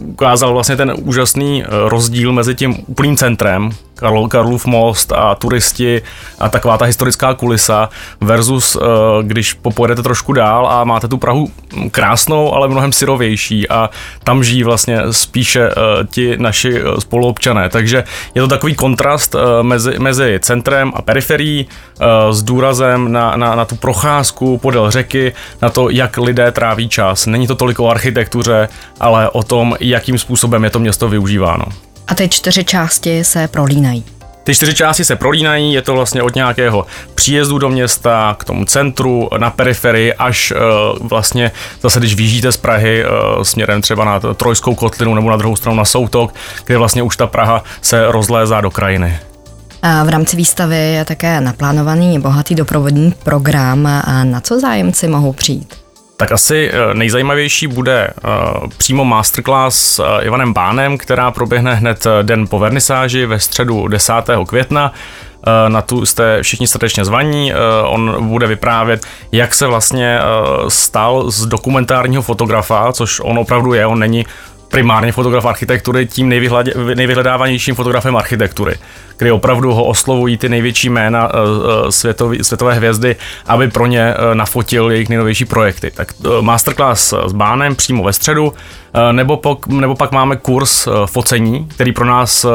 ukázal 0.00 0.52
vlastně 0.52 0.76
ten 0.76 0.92
úžasný 1.02 1.64
rozdíl 1.68 2.32
mezi 2.32 2.54
tím 2.54 2.76
úplným 2.86 3.16
centrem, 3.16 3.70
Karl, 4.00 4.28
Karlův 4.28 4.66
most 4.66 5.12
a 5.12 5.34
turisti 5.34 6.02
a 6.38 6.48
taková 6.48 6.78
ta 6.78 6.84
historická 6.84 7.34
kulisa 7.34 7.88
versus 8.20 8.76
když 9.22 9.52
popojedete 9.52 10.02
trošku 10.02 10.32
dál 10.32 10.66
a 10.66 10.84
máte 10.84 11.08
tu 11.08 11.18
Prahu 11.18 11.48
krásnou, 11.90 12.54
ale 12.54 12.68
mnohem 12.68 12.92
syrovější 12.92 13.68
a 13.68 13.90
tam 14.24 14.44
žijí 14.44 14.64
vlastně 14.64 14.98
spíše 15.10 15.70
ti 16.10 16.36
naši 16.38 16.82
spoluobčané. 16.98 17.68
Takže 17.68 18.04
je 18.34 18.42
to 18.42 18.48
takový 18.48 18.74
kontrast 18.74 19.36
mezi, 19.62 19.98
mezi 19.98 20.38
centrem 20.42 20.92
a 20.94 21.02
periferií, 21.02 21.66
Eh, 22.00 22.32
s 22.32 22.42
důrazem 22.42 23.12
na, 23.12 23.36
na, 23.36 23.54
na 23.54 23.64
tu 23.64 23.76
procházku 23.76 24.58
podél 24.58 24.90
řeky, 24.90 25.32
na 25.62 25.70
to, 25.70 25.90
jak 25.90 26.16
lidé 26.16 26.52
tráví 26.52 26.88
čas. 26.88 27.26
Není 27.26 27.46
to 27.46 27.54
tolik 27.54 27.80
o 27.80 27.88
architektuře, 27.88 28.68
ale 29.00 29.30
o 29.30 29.42
tom, 29.42 29.76
jakým 29.80 30.18
způsobem 30.18 30.64
je 30.64 30.70
to 30.70 30.78
město 30.78 31.08
využíváno. 31.08 31.64
A 32.10 32.14
ty 32.14 32.28
čtyři 32.28 32.64
části 32.64 33.24
se 33.24 33.48
prolínají. 33.48 34.04
Ty 34.44 34.54
čtyři 34.54 34.74
části 34.74 35.04
se 35.04 35.16
prolínají, 35.16 35.72
je 35.72 35.82
to 35.82 35.94
vlastně 35.94 36.22
od 36.22 36.34
nějakého 36.34 36.86
příjezdu 37.14 37.58
do 37.58 37.68
města 37.68 38.36
k 38.38 38.44
tomu 38.44 38.64
centru, 38.64 39.28
na 39.38 39.50
periferii, 39.50 40.14
až 40.14 40.52
uh, 40.52 41.08
vlastně 41.08 41.52
zase, 41.82 41.98
když 41.98 42.14
vyjíždíte 42.14 42.52
z 42.52 42.56
Prahy 42.56 43.04
uh, 43.04 43.42
směrem 43.42 43.82
třeba 43.82 44.04
na 44.04 44.20
Trojskou 44.20 44.74
kotlinu 44.74 45.14
nebo 45.14 45.30
na 45.30 45.36
druhou 45.36 45.56
stranu 45.56 45.76
na 45.76 45.84
Soutok, 45.84 46.34
kde 46.64 46.78
vlastně 46.78 47.02
už 47.02 47.16
ta 47.16 47.26
Praha 47.26 47.64
se 47.82 48.12
rozlézá 48.12 48.60
do 48.60 48.70
krajiny. 48.70 49.18
V 50.04 50.08
rámci 50.08 50.36
výstavy 50.36 50.76
je 50.76 51.04
také 51.04 51.40
naplánovaný 51.40 52.18
bohatý 52.18 52.54
doprovodný 52.54 53.14
program. 53.22 53.86
A 53.86 54.24
na 54.24 54.40
co 54.40 54.60
zájemci 54.60 55.08
mohou 55.08 55.32
přijít? 55.32 55.74
Tak 56.20 56.32
asi 56.32 56.70
eh, 56.72 56.94
nejzajímavější 56.94 57.66
bude 57.66 58.08
uh, 58.24 58.68
přímo 58.76 59.04
masterclass 59.04 59.76
s 59.76 59.98
uh, 59.98 60.06
Ivanem 60.20 60.52
Bánem, 60.52 60.98
která 60.98 61.30
proběhne 61.30 61.74
hned 61.74 62.06
den 62.22 62.46
po 62.46 62.58
vernisáži 62.58 63.26
ve 63.26 63.40
středu 63.40 63.88
10. 63.88 64.12
května. 64.46 64.92
Na 65.68 65.82
tu 65.82 66.06
jste 66.06 66.42
všichni 66.42 66.66
srdečně 66.66 67.04
zvaní. 67.04 67.52
On 67.84 68.28
bude 68.28 68.46
vyprávět, 68.46 69.06
jak 69.32 69.54
se 69.54 69.66
vlastně 69.66 70.18
stal 70.68 71.30
z 71.30 71.46
dokumentárního 71.46 72.22
fotografa, 72.22 72.92
což 72.92 73.20
on 73.20 73.38
opravdu 73.38 73.74
je, 73.74 73.86
on 73.86 73.98
není 73.98 74.26
primárně 74.70 75.12
fotograf 75.12 75.44
architektury 75.44 76.06
tím 76.06 76.28
nejvyhledávanějším 76.94 77.74
fotografem 77.74 78.16
architektury, 78.16 78.74
kdy 79.16 79.32
opravdu 79.32 79.74
ho 79.74 79.84
oslovují 79.84 80.36
ty 80.36 80.48
největší 80.48 80.88
jména 80.88 81.28
eh, 81.28 81.36
eh, 81.88 81.92
světový, 81.92 82.44
světové 82.44 82.74
hvězdy, 82.74 83.16
aby 83.46 83.68
pro 83.68 83.86
ně 83.86 84.00
eh, 84.00 84.34
nafotil 84.34 84.90
jejich 84.90 85.08
nejnovější 85.08 85.44
projekty. 85.44 85.90
Tak 85.90 86.12
masterclass 86.40 87.14
s 87.26 87.32
Bánem 87.32 87.74
přímo 87.74 88.02
ve 88.02 88.12
středu, 88.12 88.52
nebo, 89.12 89.36
pak, 89.36 89.66
nebo 89.66 89.94
pak 89.94 90.12
máme 90.12 90.36
kurz 90.36 90.88
focení, 91.06 91.66
který 91.68 91.92
pro 91.92 92.04
nás 92.04 92.46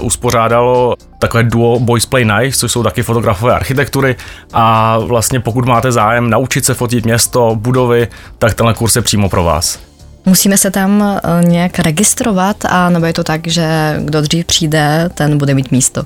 uspořádalo 0.00 0.94
takové 1.18 1.42
duo 1.42 1.80
Boys 1.80 2.06
Play 2.06 2.24
Nice, 2.24 2.58
což 2.58 2.72
jsou 2.72 2.82
taky 2.82 3.02
fotografové 3.02 3.54
architektury 3.54 4.16
a 4.52 4.98
vlastně 4.98 5.40
pokud 5.40 5.64
máte 5.64 5.92
zájem 5.92 6.30
naučit 6.30 6.64
se 6.64 6.74
fotit 6.74 7.04
město, 7.04 7.54
budovy, 7.54 8.08
tak 8.38 8.54
tenhle 8.54 8.74
kurz 8.74 8.96
je 8.96 9.02
přímo 9.02 9.28
pro 9.28 9.44
vás. 9.44 9.93
Musíme 10.26 10.58
se 10.58 10.70
tam 10.70 11.02
eh, 11.02 11.44
nějak 11.44 11.78
registrovat 11.78 12.56
a 12.68 12.90
nebo 12.90 13.06
je 13.06 13.12
to 13.12 13.24
tak, 13.24 13.46
že 13.46 13.96
kdo 13.98 14.20
dřív 14.20 14.46
přijde, 14.46 15.10
ten 15.14 15.38
bude 15.38 15.54
mít 15.54 15.70
místo? 15.70 16.02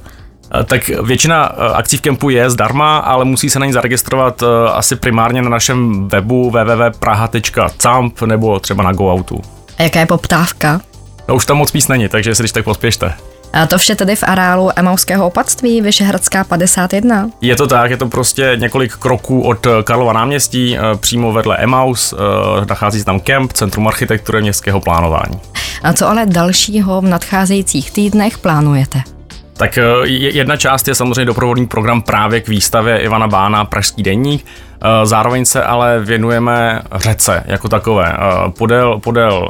Eh, 0.60 0.64
tak 0.64 0.88
většina 0.88 1.52
eh, 1.52 1.72
akcí 1.74 1.96
v 1.96 2.00
kempu 2.00 2.30
je 2.30 2.50
zdarma, 2.50 2.98
ale 2.98 3.24
musí 3.24 3.50
se 3.50 3.58
na 3.58 3.66
ní 3.66 3.72
zaregistrovat 3.72 4.42
asi 4.72 4.96
primárně 4.96 5.42
na 5.42 5.48
našem 5.48 6.08
webu 6.08 6.50
www.praha.camp 6.50 8.22
nebo 8.22 8.60
třeba 8.60 8.82
na 8.82 8.92
GoOutu. 8.92 9.40
A 9.78 9.82
jaká 9.82 10.00
je 10.00 10.06
poptávka? 10.06 10.80
No 11.28 11.34
už 11.34 11.46
tam 11.46 11.56
moc 11.56 11.72
míst 11.72 11.88
není, 11.88 12.08
takže 12.08 12.34
si 12.34 12.42
když 12.42 12.52
tak 12.52 12.64
pospěšte. 12.64 13.14
A 13.52 13.66
to 13.66 13.78
vše 13.78 13.94
tedy 13.94 14.16
v 14.16 14.22
areálu 14.22 14.70
Emauského 14.76 15.26
opatství 15.26 15.80
Vyšehradská 15.80 16.44
51? 16.44 17.30
Je 17.40 17.56
to 17.56 17.66
tak, 17.66 17.90
je 17.90 17.96
to 17.96 18.08
prostě 18.08 18.52
několik 18.56 18.92
kroků 18.92 19.42
od 19.42 19.66
Karlova 19.84 20.12
náměstí, 20.12 20.76
eh, 20.78 20.80
přímo 20.96 21.32
vedle 21.32 21.56
Emaus, 21.56 22.12
eh, 22.12 22.66
nachází 22.68 22.98
se 22.98 23.04
tam 23.04 23.20
kemp, 23.20 23.52
Centrum 23.52 23.88
architektury 23.88 24.40
městského 24.40 24.80
plánování. 24.80 25.40
A 25.82 25.92
co 25.92 26.08
ale 26.08 26.26
dalšího 26.26 27.00
v 27.00 27.04
nadcházejících 27.04 27.90
týdnech 27.90 28.38
plánujete? 28.38 29.02
Tak 29.56 29.78
jedna 30.08 30.56
část 30.56 30.88
je 30.88 30.94
samozřejmě 30.94 31.24
doprovodný 31.24 31.66
program 31.66 32.02
právě 32.02 32.40
k 32.40 32.48
výstavě 32.48 32.98
Ivana 32.98 33.28
Bána 33.28 33.64
Pražský 33.64 34.02
denník. 34.02 34.46
Zároveň 35.04 35.44
se 35.44 35.62
ale 35.62 36.00
věnujeme 36.00 36.82
řece 36.94 37.42
jako 37.46 37.68
takové. 37.68 38.16
Podél, 38.58 38.98
podél 38.98 39.48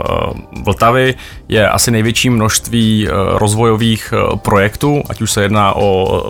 Vltavy 0.65 1.15
je 1.49 1.69
asi 1.69 1.91
největší 1.91 2.31
množství 2.31 3.09
rozvojových 3.33 4.15
projektů, 4.37 5.03
ať 5.11 5.21
už 5.21 5.33
se 5.33 5.43
jedná 5.43 5.77
o 5.77 6.23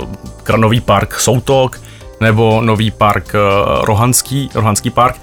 kranový 0.42 0.80
park 0.80 1.14
Soutok, 1.14 1.80
nebo 2.20 2.60
nový 2.60 2.90
park 2.90 3.32
Rohanský, 3.80 4.50
Rohanský 4.54 4.90
park 4.90 5.16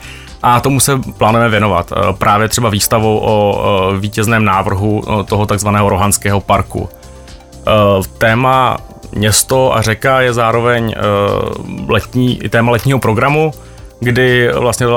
a 0.44 0.60
tomu 0.60 0.80
se 0.80 1.00
plánujeme 1.18 1.50
věnovat. 1.50 1.94
Právě 2.18 2.50
třeba 2.50 2.70
výstavou 2.70 3.20
o 3.24 3.62
vítězném 4.00 4.46
návrhu 4.46 5.04
toho 5.26 5.46
takzvaného 5.46 5.90
Rohanského 5.90 6.42
parku. 6.42 6.90
Téma 8.18 8.78
město 9.16 9.76
a 9.76 9.82
řeka 9.82 10.22
je 10.22 10.34
zároveň 10.34 10.94
letní, 11.88 12.36
téma 12.36 12.72
letního 12.72 13.00
programu, 13.00 13.52
kdy 14.00 14.50
vlastně 14.54 14.88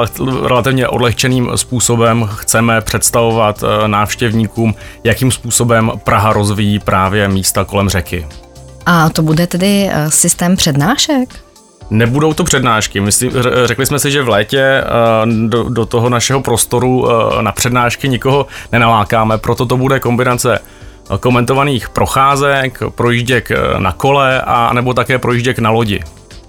relativně 0.42 0.88
odlehčeným 0.88 1.50
způsobem 1.56 2.28
chceme 2.34 2.80
představovat 2.80 3.64
návštěvníkům, 3.86 4.74
jakým 5.04 5.30
způsobem 5.30 5.92
Praha 6.04 6.32
rozvíjí 6.32 6.78
právě 6.78 7.28
místa 7.28 7.64
kolem 7.64 7.88
řeky. 7.88 8.26
A 8.86 9.08
to 9.08 9.22
bude 9.22 9.46
tedy 9.46 9.90
systém 10.08 10.56
přednášek? 10.56 11.28
Nebudou 11.90 12.32
to 12.34 12.44
přednášky. 12.44 13.00
Myslím, 13.00 13.32
řekli 13.64 13.86
jsme 13.86 13.98
si, 13.98 14.10
že 14.10 14.22
v 14.22 14.28
létě 14.28 14.84
do, 15.48 15.62
do 15.68 15.86
toho 15.86 16.08
našeho 16.08 16.40
prostoru 16.40 17.08
na 17.40 17.52
přednášky 17.52 18.08
nikoho 18.08 18.46
nenalákáme, 18.72 19.38
proto 19.38 19.66
to 19.66 19.76
bude 19.76 20.00
kombinace 20.00 20.58
komentovaných 21.20 21.88
procházek, 21.88 22.78
projížděk 22.94 23.50
na 23.78 23.92
kole 23.92 24.42
a 24.42 24.72
nebo 24.72 24.94
také 24.94 25.18
projížděk 25.18 25.58
na 25.58 25.70
lodi. 25.70 26.02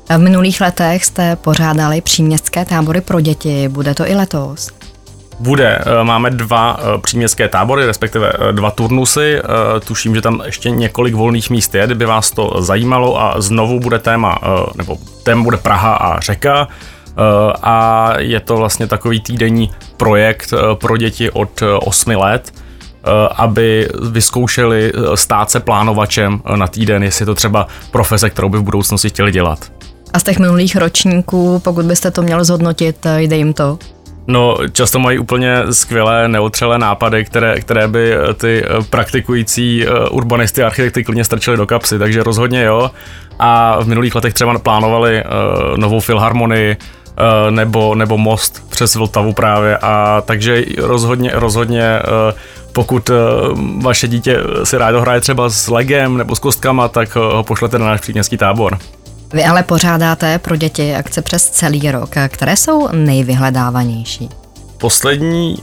V 0.09 0.17
minulých 0.17 0.61
letech 0.61 1.05
jste 1.05 1.35
pořádali 1.35 2.01
příměstské 2.01 2.65
tábory 2.65 3.01
pro 3.01 3.21
děti. 3.21 3.67
Bude 3.67 3.93
to 3.93 4.07
i 4.07 4.15
letos? 4.15 4.71
Bude. 5.39 5.79
Eh, 5.85 6.03
máme 6.03 6.29
dva 6.29 6.79
eh, 6.79 6.97
příměstské 6.97 7.47
tábory, 7.47 7.85
respektive 7.85 8.33
eh, 8.39 8.53
dva 8.53 8.71
turnusy. 8.71 9.41
Tuším, 9.87 10.15
že 10.15 10.21
tam 10.21 10.41
ještě 10.45 10.69
několik 10.69 11.13
volných 11.13 11.49
míst 11.49 11.75
je, 11.75 11.85
kdyby 11.85 12.05
vás 12.05 12.31
to 12.31 12.55
zajímalo 12.59 13.21
a 13.21 13.41
znovu 13.41 13.79
bude 13.79 13.99
téma, 13.99 14.39
nebo 14.75 14.97
téma 15.23 15.43
bude 15.43 15.57
Praha 15.57 15.93
a 15.93 16.19
řeka 16.19 16.67
a 17.63 18.13
je 18.17 18.39
to 18.39 18.57
vlastně 18.57 18.87
takový 18.87 19.19
týdenní 19.19 19.71
projekt 19.97 20.53
pro 20.73 20.97
děti 20.97 21.31
od 21.31 21.63
8 21.81 22.09
let, 22.09 22.53
aby 23.35 23.89
vyzkoušeli 24.11 24.93
stát 25.15 25.51
se 25.51 25.59
plánovačem 25.59 26.41
na 26.55 26.67
týden, 26.67 27.03
jestli 27.03 27.23
je 27.23 27.25
to 27.25 27.35
třeba 27.35 27.67
profese, 27.91 28.29
kterou 28.29 28.49
by 28.49 28.57
v 28.57 28.63
budoucnosti 28.63 29.09
chtěli 29.09 29.31
dělat. 29.31 29.71
A 30.13 30.19
z 30.19 30.23
těch 30.23 30.39
minulých 30.39 30.75
ročníků, 30.75 31.61
pokud 31.63 31.85
byste 31.85 32.11
to 32.11 32.21
měl 32.21 32.43
zhodnotit, 32.43 33.05
jde 33.17 33.37
jim 33.37 33.53
to? 33.53 33.77
No, 34.27 34.57
často 34.71 34.99
mají 34.99 35.19
úplně 35.19 35.57
skvělé, 35.71 36.27
neotřelé 36.27 36.79
nápady, 36.79 37.25
které, 37.25 37.59
které 37.59 37.87
by 37.87 38.13
ty 38.37 38.65
praktikující 38.89 39.85
urbanisty 40.11 40.63
a 40.63 40.65
architekty 40.65 41.03
klidně 41.03 41.23
strčili 41.23 41.57
do 41.57 41.65
kapsy, 41.65 41.99
takže 41.99 42.23
rozhodně 42.23 42.63
jo. 42.63 42.91
A 43.39 43.79
v 43.81 43.87
minulých 43.87 44.15
letech 44.15 44.33
třeba 44.33 44.59
plánovali 44.59 45.23
novou 45.77 45.99
filharmonii, 45.99 46.77
nebo, 47.49 47.95
nebo 47.95 48.17
most 48.17 48.63
přes 48.69 48.95
Vltavu 48.95 49.33
právě 49.33 49.77
a 49.77 50.23
takže 50.25 50.63
rozhodně, 50.77 51.31
rozhodně 51.33 51.99
uh, 51.99 52.39
pokud 52.73 53.11
vaše 53.81 54.07
dítě 54.07 54.38
si 54.63 54.77
rádo 54.77 55.01
hraje 55.01 55.21
třeba 55.21 55.49
s 55.49 55.67
legem 55.67 56.17
nebo 56.17 56.35
s 56.35 56.39
kostkama, 56.39 56.88
tak 56.88 57.15
ho 57.15 57.43
pošlete 57.43 57.79
na 57.79 57.85
náš 57.85 58.01
příměstský 58.01 58.38
tábor. 58.38 58.77
Vy 59.33 59.43
ale 59.43 59.63
pořádáte 59.63 60.39
pro 60.39 60.55
děti 60.55 60.95
akce 60.95 61.21
přes 61.21 61.49
celý 61.49 61.91
rok. 61.91 62.09
Které 62.27 62.57
jsou 62.57 62.89
nejvyhledávanější? 62.91 64.29
Poslední 64.77 65.57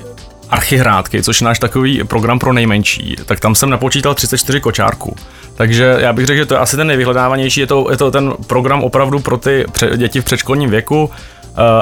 archihrádky, 0.50 1.22
což 1.22 1.40
je 1.40 1.44
náš 1.44 1.58
takový 1.58 2.04
program 2.04 2.38
pro 2.38 2.52
nejmenší, 2.52 3.16
tak 3.24 3.40
tam 3.40 3.54
jsem 3.54 3.70
napočítal 3.70 4.14
34 4.14 4.60
kočárků. 4.60 5.16
Takže 5.54 5.96
já 5.98 6.12
bych 6.12 6.26
řekl, 6.26 6.38
že 6.38 6.46
to 6.46 6.54
je 6.54 6.60
asi 6.60 6.76
ten 6.76 6.86
nejvyhledávanější, 6.86 7.60
je 7.60 7.66
to, 7.66 7.86
je 7.90 7.96
to 7.96 8.10
ten 8.10 8.32
program 8.46 8.84
opravdu 8.84 9.20
pro 9.20 9.36
ty 9.36 9.64
děti 9.96 10.20
v 10.20 10.24
předškolním 10.24 10.70
věku, 10.70 11.10
Eh, 11.10 11.35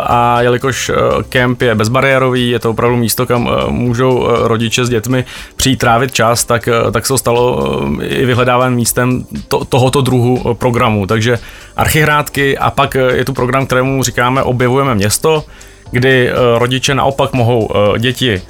a 0.06 0.42
jelikož 0.42 0.88
eh, 0.88 0.94
kemp 1.28 1.62
je 1.62 1.74
bezbariérový, 1.74 2.50
je 2.50 2.58
to 2.58 2.70
opravdu 2.70 2.96
místo, 2.96 3.26
kam 3.26 3.48
eh, 3.48 3.70
můžou 3.70 4.28
rodiče 4.28 4.84
s 4.84 4.88
dětmi 4.88 5.24
přijít 5.56 5.76
trávit 5.76 6.12
čas, 6.12 6.44
tak, 6.44 6.68
tak 6.92 7.06
se 7.06 7.18
stalo 7.18 7.68
i 8.02 8.26
vyhledávaným 8.26 8.76
místem 8.76 9.24
to, 9.48 9.64
tohoto 9.64 10.00
druhu 10.00 10.54
programu. 10.54 11.06
Takže 11.06 11.38
archihrádky 11.76 12.58
a 12.58 12.70
pak 12.70 12.94
je 12.94 13.24
tu 13.24 13.32
program, 13.32 13.66
kterému 13.66 14.02
říkáme 14.02 14.42
Objevujeme 14.42 14.94
město, 14.94 15.44
kdy 15.90 16.30
rodiče 16.58 16.94
naopak 16.94 17.32
mohou 17.32 17.70
děti 17.98 18.42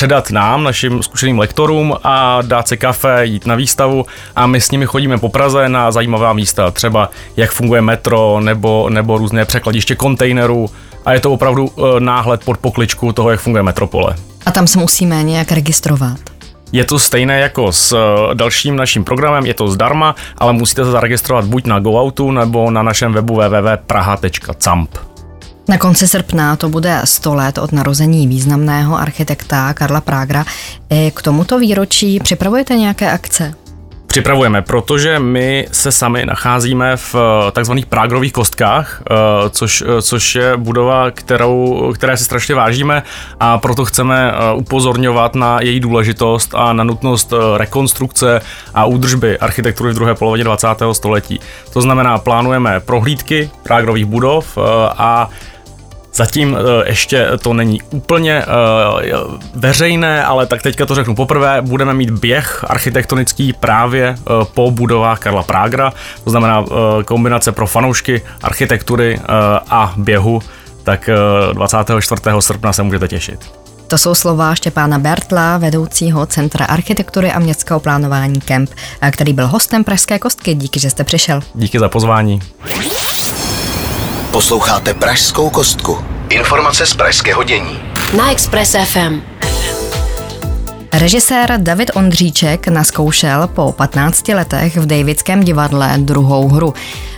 předat 0.00 0.30
nám, 0.30 0.64
našim 0.64 1.02
zkušeným 1.02 1.38
lektorům 1.38 1.94
a 2.04 2.42
dát 2.42 2.68
si 2.68 2.76
kafe, 2.76 3.26
jít 3.26 3.46
na 3.46 3.54
výstavu 3.54 4.06
a 4.36 4.46
my 4.46 4.60
s 4.60 4.70
nimi 4.70 4.86
chodíme 4.86 5.18
po 5.18 5.28
Praze 5.28 5.68
na 5.68 5.92
zajímavá 5.92 6.32
místa, 6.32 6.70
třeba 6.70 7.10
jak 7.36 7.50
funguje 7.50 7.80
metro 7.80 8.40
nebo, 8.40 8.90
nebo 8.90 9.18
různé 9.18 9.44
překladiště 9.44 9.94
kontejnerů 9.94 10.70
a 11.04 11.12
je 11.12 11.20
to 11.20 11.32
opravdu 11.32 11.68
e, 11.68 12.00
náhled 12.00 12.44
pod 12.44 12.58
pokličku 12.58 13.12
toho, 13.12 13.30
jak 13.30 13.40
funguje 13.40 13.62
metropole. 13.62 14.14
A 14.46 14.50
tam 14.50 14.66
se 14.66 14.78
musíme 14.78 15.22
nějak 15.22 15.52
registrovat. 15.52 16.18
Je 16.72 16.84
to 16.84 16.98
stejné 16.98 17.40
jako 17.40 17.72
s 17.72 17.92
e, 17.92 18.34
dalším 18.34 18.76
naším 18.76 19.04
programem, 19.04 19.46
je 19.46 19.54
to 19.54 19.68
zdarma, 19.68 20.14
ale 20.38 20.52
musíte 20.52 20.84
se 20.84 20.90
zaregistrovat 20.90 21.44
buď 21.44 21.66
na 21.66 21.78
GoOutu 21.78 22.30
nebo 22.30 22.70
na 22.70 22.82
našem 22.82 23.12
webu 23.12 23.34
www.praha.camp. 23.34 25.09
Na 25.68 25.78
konci 25.78 26.08
srpna 26.08 26.56
to 26.56 26.68
bude 26.68 27.00
100 27.04 27.34
let 27.34 27.58
od 27.58 27.72
narození 27.72 28.28
významného 28.28 28.96
architekta 28.96 29.74
Karla 29.74 30.00
Prágra. 30.00 30.44
I 30.90 31.12
k 31.14 31.22
tomuto 31.22 31.58
výročí 31.58 32.20
připravujete 32.20 32.76
nějaké 32.76 33.10
akce? 33.10 33.54
Připravujeme, 34.10 34.62
protože 34.62 35.18
my 35.18 35.68
se 35.72 35.92
sami 35.92 36.26
nacházíme 36.26 36.96
v 36.96 37.14
eh, 37.14 37.52
takzvaných 37.52 37.86
Prágrových 37.86 38.32
kostkách, 38.32 39.02
eh, 39.10 39.14
což, 39.50 39.84
eh, 39.86 40.02
což 40.02 40.34
je 40.34 40.56
budova, 40.56 41.10
kterou, 41.10 41.92
které 41.94 42.16
si 42.16 42.24
strašně 42.24 42.54
vážíme 42.54 43.02
a 43.40 43.58
proto 43.58 43.84
chceme 43.84 44.32
upozorňovat 44.54 45.34
na 45.34 45.60
její 45.60 45.80
důležitost 45.80 46.54
a 46.54 46.72
na 46.72 46.84
nutnost 46.84 47.32
rekonstrukce 47.56 48.40
a 48.74 48.84
údržby 48.84 49.38
architektury 49.38 49.90
v 49.90 49.94
druhé 49.94 50.14
polovině 50.14 50.44
20. 50.44 50.94
století. 50.94 51.40
To 51.72 51.80
znamená, 51.80 52.18
plánujeme 52.18 52.80
prohlídky 52.80 53.50
Prágrových 53.62 54.04
budov 54.04 54.58
a 54.98 55.30
Zatím 56.14 56.56
eh, 56.56 56.88
ještě 56.88 57.28
to 57.42 57.52
není 57.52 57.82
úplně 57.90 58.42
eh, 58.42 58.46
veřejné, 59.54 60.24
ale 60.24 60.46
tak 60.46 60.62
teďka 60.62 60.86
to 60.86 60.94
řeknu 60.94 61.14
poprvé, 61.14 61.62
budeme 61.62 61.94
mít 61.94 62.10
běh 62.10 62.64
architektonický 62.68 63.52
právě 63.52 64.08
eh, 64.18 64.44
po 64.54 64.70
budovách 64.70 65.18
Karla 65.18 65.42
Prágra, 65.42 65.92
to 66.24 66.30
znamená 66.30 66.64
kombinace 67.04 67.52
pro 67.52 67.66
fanoušky 67.66 68.22
architektury 68.42 69.20
a 69.70 69.94
běhu, 69.96 70.42
tak 70.84 71.10
24. 71.52 72.22
srpna 72.40 72.72
se 72.72 72.82
můžete 72.82 73.08
těšit. 73.08 73.50
To 73.86 73.98
jsou 73.98 74.14
slova 74.14 74.54
Štěpána 74.54 74.98
Bertla, 74.98 75.58
vedoucího 75.58 76.26
Centra 76.26 76.66
architektury 76.66 77.32
a 77.32 77.38
městského 77.38 77.80
plánování 77.80 78.40
KEMP, 78.40 78.70
který 79.10 79.32
byl 79.32 79.46
hostem 79.46 79.84
Pražské 79.84 80.18
kostky. 80.18 80.54
Díky, 80.54 80.80
že 80.80 80.90
jste 80.90 81.04
přišel. 81.04 81.40
Díky 81.54 81.78
za 81.78 81.88
pozvání. 81.88 82.40
Posloucháte 84.32 84.94
Pražskou 84.94 85.50
kostku. 85.50 85.98
Informace 86.28 86.86
z 86.86 86.94
pražského 86.94 87.44
dění. 87.44 87.78
Na 88.16 88.30
Express 88.30 88.76
FM. 88.84 89.20
Režisér 90.92 91.54
David 91.56 91.90
Ondříček 91.94 92.68
naskoušel 92.68 93.48
po 93.48 93.72
15 93.72 94.28
letech 94.28 94.76
v 94.76 94.86
Davidském 94.86 95.44
divadle 95.44 95.92
druhou 95.98 96.48
hru. 96.48 96.74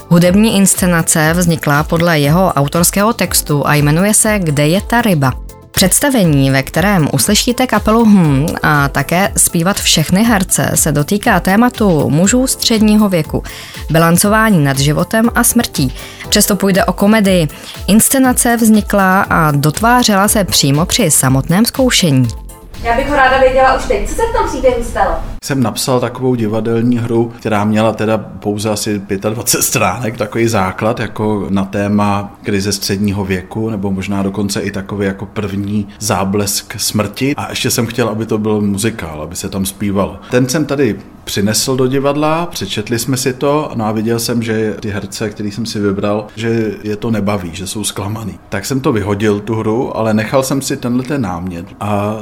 Hudební 0.09 0.57
inscenace 0.57 1.33
vznikla 1.33 1.83
podle 1.83 2.19
jeho 2.19 2.53
autorského 2.53 3.13
textu 3.13 3.67
a 3.67 3.75
jmenuje 3.75 4.15
se 4.15 4.39
Kde 4.39 4.67
je 4.67 4.81
ta 4.81 5.03
ryba? 5.03 5.42
Představení, 5.73 6.51
ve 6.51 6.63
kterém 6.63 7.09
uslyšíte 7.13 7.67
kapelu 7.67 8.05
Hm 8.05 8.47
a 8.63 8.89
také 8.89 9.33
zpívat 9.37 9.81
všechny 9.81 10.25
herce, 10.25 10.71
se 10.75 10.93
dotýká 10.93 11.41
tématu 11.41 12.11
mužů 12.11 12.47
středního 12.47 13.09
věku, 13.09 13.43
bilancování 13.91 14.65
nad 14.65 14.79
životem 14.79 15.31
a 15.35 15.45
smrtí. 15.45 15.95
Přesto 16.29 16.57
půjde 16.57 16.85
o 16.85 16.93
komedii. 16.93 17.49
Inscenace 17.87 18.57
vznikla 18.57 19.23
a 19.23 19.51
dotvářela 19.51 20.29
se 20.29 20.45
přímo 20.45 20.87
při 20.87 21.11
samotném 21.11 21.65
zkoušení. 21.65 22.42
Já 22.83 22.97
bych 22.97 23.09
ho 23.09 23.17
ráda 23.17 23.39
věděla 23.39 23.77
už 23.77 23.85
teď. 23.85 24.09
Co 24.09 24.15
se 24.15 24.23
v 24.23 24.39
tom 24.39 24.49
příběhu 24.49 24.85
stalo? 24.85 25.17
Jsem 25.45 25.63
napsal 25.63 26.01
takovou 26.01 26.35
divadelní 26.35 26.99
hru, 26.99 27.33
která 27.39 27.65
měla 27.65 27.93
teda 27.93 28.19
pouze 28.19 28.71
asi 28.71 28.99
25 28.99 29.63
stránek, 29.63 30.17
takový 30.17 30.49
základ 30.49 31.01
jako 31.01 31.47
na 31.51 31.65
téma 31.65 32.37
krize 32.43 32.73
středního 32.73 33.25
věku, 33.25 33.71
nebo 33.71 33.91
možná 33.91 34.23
dokonce 34.23 34.61
i 34.61 34.71
takový 34.71 35.07
jako 35.07 35.27
první 35.27 35.89
záblesk 35.99 36.75
smrti. 36.81 37.35
A 37.37 37.51
ještě 37.51 37.71
jsem 37.71 37.87
chtěl, 37.87 38.09
aby 38.09 38.27
to 38.27 38.39
byl 38.39 38.61
muzikál, 38.61 39.23
aby 39.23 39.37
se 39.37 39.49
tam 39.49 39.67
zpíval. 39.67 40.21
Ten 40.31 40.49
jsem 40.49 40.65
tady 40.65 40.99
přinesl 41.25 41.77
do 41.77 41.87
divadla, 41.87 42.47
přečetli 42.47 42.99
jsme 42.99 43.17
si 43.17 43.33
to 43.33 43.71
no 43.75 43.87
a 43.87 43.93
viděl 43.93 44.19
jsem, 44.19 44.43
že 44.43 44.77
ty 44.81 44.91
herce, 44.91 45.31
který 45.31 45.51
jsem 45.51 45.67
si 45.67 45.81
vybral, 45.81 46.27
že 46.37 46.71
je 46.83 46.97
to 46.97 47.11
nebaví, 47.11 47.51
že 47.53 47.67
jsou 47.67 47.85
zklamaný. 47.85 48.39
Tak 48.49 48.65
jsem 48.65 48.81
to 48.81 48.93
vyhodil, 48.93 49.41
tu 49.41 49.55
hru, 49.55 49.97
ale 49.97 50.15
nechal 50.15 50.43
jsem 50.43 50.63
si 50.63 50.77
tenhle 50.77 51.03
ten 51.03 51.23
námět 51.23 51.67
a 51.81 52.19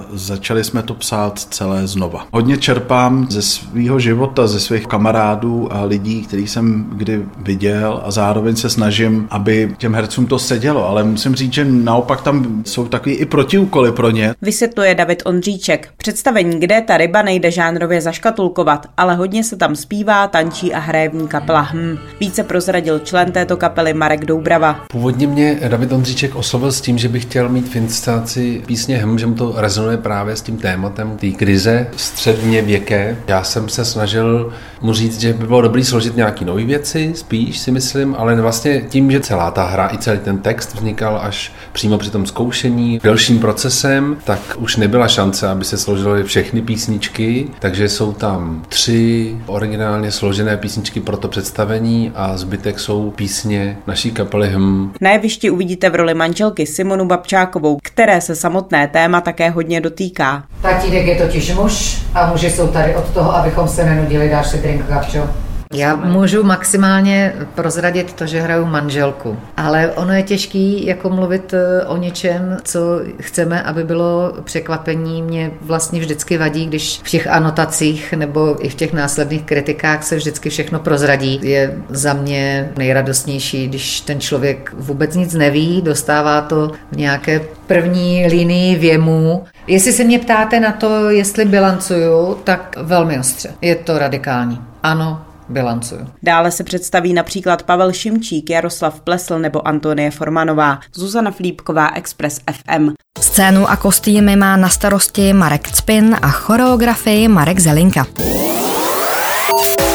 začali 0.51 0.65
jsme 0.65 0.83
to 0.83 0.95
psát 0.95 1.39
celé 1.39 1.87
znova. 1.87 2.27
Hodně 2.33 2.57
čerpám 2.57 3.27
ze 3.31 3.43
svého 3.43 3.99
života, 3.99 4.47
ze 4.47 4.61
svých 4.61 4.87
kamarádů 4.87 5.73
a 5.73 5.85
lidí, 5.85 6.23
který 6.23 6.47
jsem 6.47 6.91
kdy 6.93 7.23
viděl 7.37 8.01
a 8.05 8.11
zároveň 8.11 8.57
se 8.57 8.71
snažím, 8.71 9.27
aby 9.31 9.75
těm 9.79 9.95
hercům 9.95 10.27
to 10.27 10.39
sedělo, 10.39 10.89
ale 10.89 11.05
musím 11.05 11.35
říct, 11.35 11.53
že 11.53 11.65
naopak 11.65 12.23
tam 12.23 12.63
jsou 12.67 12.89
takový 12.89 13.15
i 13.15 13.27
protiúkoly 13.27 13.93
pro 13.93 14.11
ně. 14.11 14.35
Vysvětluje 14.43 14.95
David 14.95 15.23
Ondříček. 15.25 15.89
Představení, 15.97 16.61
kde 16.61 16.81
ta 16.81 16.97
ryba 16.97 17.23
nejde 17.23 17.51
žánrově 17.51 18.01
zaškatulkovat, 18.01 18.87
ale 18.97 19.15
hodně 19.15 19.45
se 19.45 19.57
tam 19.57 19.77
zpívá, 19.77 20.29
tančí 20.29 20.75
a 20.75 20.79
hraje 20.79 21.09
v 21.09 21.15
ní 21.15 21.29
kapela 21.29 21.61
Hm. 21.61 21.99
Více 22.21 22.43
prozradil 22.43 22.99
člen 22.99 23.33
této 23.33 23.57
kapely 23.57 23.95
Marek 23.95 24.25
Doubrava. 24.25 24.81
Původně 24.91 25.27
mě 25.27 25.61
David 25.69 25.93
Ondříček 25.93 26.35
oslovil 26.35 26.73
s 26.73 26.81
tím, 26.81 26.99
že 26.99 27.09
bych 27.09 27.23
chtěl 27.23 27.49
mít 27.49 27.69
v 27.69 28.67
písně 28.67 29.07
Hm, 29.07 29.19
že 29.19 29.27
mu 29.27 29.35
to 29.35 29.55
rezonuje 29.57 29.97
právě 29.97 30.37
s 30.41 30.43
tím 30.43 30.59
tématem 30.59 31.17
té 31.17 31.31
krize 31.31 31.87
středně 31.97 32.63
věké. 32.63 33.17
Já 33.27 33.43
jsem 33.43 33.69
se 33.69 33.85
snažil 33.85 34.53
mu 34.81 34.93
říct, 34.93 35.21
že 35.21 35.33
by 35.33 35.47
bylo 35.47 35.61
dobré 35.61 35.85
složit 35.85 36.17
nějaké 36.17 36.45
nové 36.45 36.65
věci, 36.65 37.13
spíš 37.15 37.59
si 37.59 37.71
myslím, 37.71 38.15
ale 38.19 38.41
vlastně 38.41 38.85
tím, 38.89 39.11
že 39.11 39.21
celá 39.21 39.51
ta 39.51 39.65
hra 39.65 39.91
i 39.93 39.99
celý 39.99 40.19
ten 40.19 40.39
text 40.39 40.75
vznikal 40.75 41.21
až 41.23 41.53
přímo 41.73 41.99
při 41.99 42.11
tom 42.11 42.27
zkoušení 42.27 43.01
delším 43.03 43.39
procesem, 43.39 44.17
tak 44.25 44.41
už 44.59 44.77
nebyla 44.77 45.09
šance, 45.09 45.49
aby 45.49 45.65
se 45.65 45.79
složily 45.79 46.25
všechny 46.25 46.63
písničky, 46.63 47.49
takže 47.59 47.89
jsou 47.89 48.13
tam 48.13 48.63
tři 48.69 49.37
originálně 49.47 50.11
složené 50.11 50.57
písničky 50.57 51.01
pro 51.01 51.17
to 51.17 51.29
představení 51.29 52.13
a 52.15 52.37
zbytek 52.37 52.81
jsou 52.81 53.11
písně 53.11 53.79
naší 53.87 54.11
kapely 54.11 54.51
Hm. 54.51 54.93
Na 55.01 55.11
jevišti 55.11 55.51
uvidíte 55.51 55.91
v 55.91 55.95
roli 55.95 56.15
manželky 56.15 56.67
Simonu 56.67 57.05
Babčákovou, 57.05 57.79
které 57.83 58.21
se 58.21 58.37
samotné 58.37 58.89
téma 58.89 59.21
také 59.21 59.51
hodně 59.51 59.81
dotýká. 59.81 60.30
Tatínek 60.63 61.07
je 61.07 61.17
totiž 61.17 61.55
muž 61.55 62.03
a 62.15 62.27
muži 62.27 62.51
jsou 62.51 62.69
tady 62.69 62.97
od 62.97 63.11
toho, 63.11 63.37
abychom 63.37 63.69
se 63.69 63.85
nenudili. 63.85 64.29
Dáš 64.29 64.47
si 64.47 64.59
drink, 64.59 64.87
Gabčo? 64.87 65.29
Já 65.75 65.97
můžu 65.97 66.43
maximálně 66.43 67.33
prozradit 67.55 68.13
to, 68.13 68.27
že 68.27 68.41
hraju 68.41 68.67
manželku, 68.67 69.39
ale 69.57 69.91
ono 69.91 70.13
je 70.13 70.23
těžký 70.23 70.87
jako 70.87 71.11
mluvit 71.11 71.55
eh, 71.55 71.85
o 71.85 71.97
něčem, 71.97 72.57
co 72.65 72.81
chceme, 73.21 73.63
aby 73.63 73.85
bylo 73.85 74.33
překvapení. 74.45 75.23
Mě 75.23 75.51
vlastně 75.61 76.01
vždycky 76.01 76.39
vadí, 76.39 76.67
když 76.67 77.01
v 77.05 77.11
těch 77.11 77.27
anotacích 77.27 78.13
nebo 78.13 78.67
i 78.67 78.69
v 78.69 78.75
těch 78.75 78.93
následných 78.93 79.43
kritikách 79.43 80.03
se 80.03 80.17
vždycky 80.17 80.51
všechno 80.51 80.81
prozradí. 80.81 81.41
Je 81.43 81.75
za 81.89 82.13
mě 82.13 82.73
nejradostnější, 82.79 83.69
když 83.69 84.01
ten 84.01 84.21
člověk 84.21 84.73
vůbec 84.77 85.15
nic 85.15 85.35
neví, 85.35 85.83
dostává 85.83 86.41
to 86.41 86.73
v 86.93 86.97
nějaké 86.97 87.41
první 87.67 88.27
linii 88.27 88.77
věmu. 88.77 89.45
Jestli 89.67 89.93
se 89.93 90.05
mě 90.05 90.19
ptáte 90.19 90.61
na 90.61 90.73
to, 90.73 91.11
jestli 91.11 91.45
bilancuju, 91.45 92.35
tak 92.45 92.77
velmi 92.83 93.19
ostře. 93.19 93.51
Je 93.61 93.75
to 93.75 93.99
radikální. 93.99 94.61
Ano, 94.83 95.30
bilancuju. 95.51 96.07
Dále 96.23 96.51
se 96.51 96.65
představí 96.65 97.13
například 97.13 97.63
Pavel 97.63 97.93
Šimčík, 97.93 98.51
Jaroslav 98.51 99.01
Plesl 99.01 99.39
nebo 99.39 99.69
Antonie 99.69 100.11
Formanová, 100.11 100.79
Zuzana 100.95 101.31
Flípková, 101.31 101.91
Express 101.95 102.41
FM. 102.53 102.91
Scénu 103.21 103.71
a 103.71 103.77
kostýmy 103.77 104.37
má 104.37 104.57
na 104.57 104.69
starosti 104.69 105.33
Marek 105.33 105.71
Cpin 105.71 106.17
a 106.23 106.29
choreografii 106.29 107.29
Marek 107.29 107.61
Zelinka. 107.61 108.07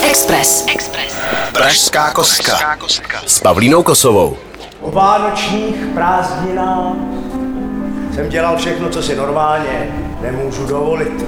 Express. 0.09 0.65
Express. 0.67 1.15
Pražská 1.53 2.11
kostka. 2.11 2.75
S 3.25 3.39
Pavlínou 3.39 3.83
Kosovou. 3.83 4.37
O 4.81 4.91
vánočních 4.91 5.75
prázdninách 5.93 6.95
jsem 8.13 8.29
dělal 8.29 8.57
všechno, 8.57 8.89
co 8.89 9.03
si 9.03 9.15
normálně 9.15 9.95
nemůžu 10.21 10.65
dovolit. 10.65 11.25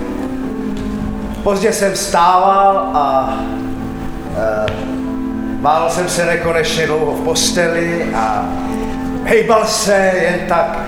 Pozdě 1.43 1.73
jsem 1.73 1.93
vstával 1.93 2.77
a 2.93 3.33
e, 4.37 4.65
bál 5.61 5.89
jsem 5.89 6.09
se 6.09 6.25
nekonečně 6.25 6.87
dlouho 6.87 7.13
v 7.13 7.23
posteli 7.23 8.13
a 8.15 8.45
hejbal 9.23 9.65
se 9.65 10.11
jen 10.21 10.39
tak 10.47 10.79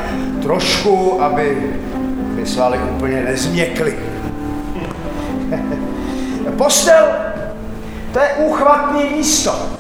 trošku, 0.42 1.22
aby 1.22 1.74
mi 2.36 2.46
svaly 2.46 2.78
úplně 2.78 3.22
nezměkly. 3.22 3.96
Postel, 6.58 7.06
to 8.14 8.20
je 8.20 8.30
úchvatný 8.38 9.04
místo. 9.10 9.79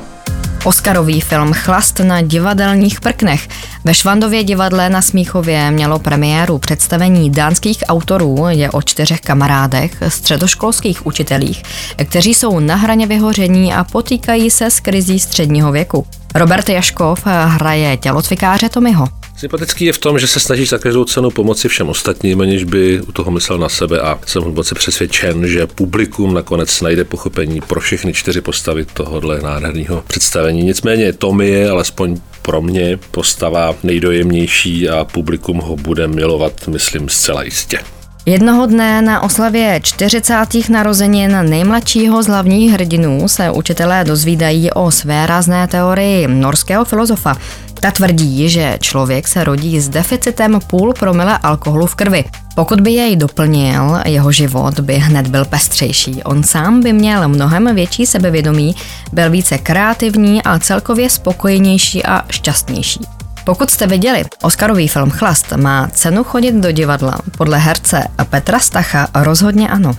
Oscarový 0.63 1.21
film 1.21 1.53
Chlast 1.53 1.99
na 1.99 2.21
divadelních 2.21 3.01
prknech. 3.01 3.47
Ve 3.83 3.93
Švandově 3.93 4.43
divadle 4.43 4.89
na 4.89 5.01
Smíchově 5.01 5.71
mělo 5.71 5.99
premiéru 5.99 6.57
představení 6.57 7.29
dánských 7.29 7.83
autorů, 7.87 8.45
je 8.49 8.71
o 8.71 8.81
čtyřech 8.81 9.21
kamarádech, 9.21 9.91
středoškolských 10.07 11.05
učitelích, 11.05 11.63
kteří 12.03 12.33
jsou 12.33 12.59
na 12.59 12.75
hraně 12.75 13.07
vyhoření 13.07 13.73
a 13.73 13.83
potýkají 13.83 14.51
se 14.51 14.71
s 14.71 14.79
krizí 14.79 15.19
středního 15.19 15.71
věku. 15.71 16.05
Robert 16.35 16.69
Jaškov 16.69 17.23
hraje 17.25 17.97
tělocvikáře 17.97 18.69
Tomiho. 18.69 19.18
Sympatický 19.39 19.85
je 19.85 19.93
v 19.93 19.97
tom, 19.97 20.19
že 20.19 20.27
se 20.27 20.39
snaží 20.39 20.65
za 20.65 20.77
každou 20.77 21.05
cenu 21.05 21.31
pomoci 21.31 21.67
všem 21.67 21.89
ostatním, 21.89 22.41
aniž 22.41 22.63
by 22.63 23.01
u 23.01 23.11
toho 23.11 23.31
myslel 23.31 23.57
na 23.57 23.69
sebe 23.69 23.99
a 23.99 24.19
jsem 24.25 24.43
hluboce 24.43 24.75
přesvědčen, 24.75 25.47
že 25.47 25.67
publikum 25.67 26.33
nakonec 26.33 26.81
najde 26.81 27.03
pochopení 27.03 27.61
pro 27.61 27.81
všechny 27.81 28.13
čtyři 28.13 28.41
postavy 28.41 28.85
tohohle 28.93 29.41
nádherného 29.41 30.03
představení. 30.07 30.63
Nicméně 30.63 31.13
Tommy 31.13 31.49
je 31.49 31.69
alespoň 31.69 32.17
pro 32.41 32.61
mě 32.61 32.99
postava 33.11 33.75
nejdojemnější 33.83 34.89
a 34.89 35.05
publikum 35.05 35.57
ho 35.57 35.75
bude 35.75 36.07
milovat, 36.07 36.67
myslím, 36.67 37.09
zcela 37.09 37.43
jistě. 37.43 37.79
Jednoho 38.25 38.65
dne 38.65 39.01
na 39.01 39.23
oslavě 39.23 39.79
40. 39.83 40.35
narozenin 40.69 41.49
nejmladšího 41.49 42.23
z 42.23 42.27
hlavních 42.27 42.71
hrdinů 42.71 43.27
se 43.27 43.51
učitelé 43.51 44.03
dozvídají 44.03 44.71
o 44.71 44.91
své 44.91 45.27
rázné 45.27 45.67
teorii 45.67 46.27
norského 46.27 46.85
filozofa. 46.85 47.37
Ta 47.79 47.91
tvrdí, 47.91 48.49
že 48.49 48.77
člověk 48.81 49.27
se 49.27 49.43
rodí 49.43 49.79
s 49.79 49.89
deficitem 49.89 50.59
půl 50.67 50.93
promile 50.93 51.37
alkoholu 51.37 51.85
v 51.85 51.95
krvi. 51.95 52.25
Pokud 52.55 52.81
by 52.81 52.91
jej 52.91 53.15
doplnil, 53.15 53.99
jeho 54.05 54.31
život 54.31 54.79
by 54.79 54.93
hned 54.93 55.27
byl 55.27 55.45
pestřejší. 55.45 56.23
On 56.23 56.43
sám 56.43 56.81
by 56.81 56.93
měl 56.93 57.27
mnohem 57.27 57.75
větší 57.75 58.05
sebevědomí, 58.05 58.75
byl 59.13 59.29
více 59.29 59.57
kreativní 59.57 60.43
a 60.43 60.59
celkově 60.59 61.09
spokojenější 61.09 62.05
a 62.05 62.25
šťastnější. 62.31 62.99
Pokud 63.43 63.69
jste 63.69 63.87
viděli, 63.87 64.23
Oscarový 64.43 64.87
film 64.87 65.09
Chlast 65.09 65.51
má 65.51 65.87
cenu 65.93 66.23
chodit 66.23 66.55
do 66.55 66.71
divadla. 66.71 67.17
Podle 67.37 67.57
herce 67.57 68.03
Petra 68.29 68.59
Stacha 68.59 69.07
rozhodně 69.15 69.69
ano. 69.69 69.91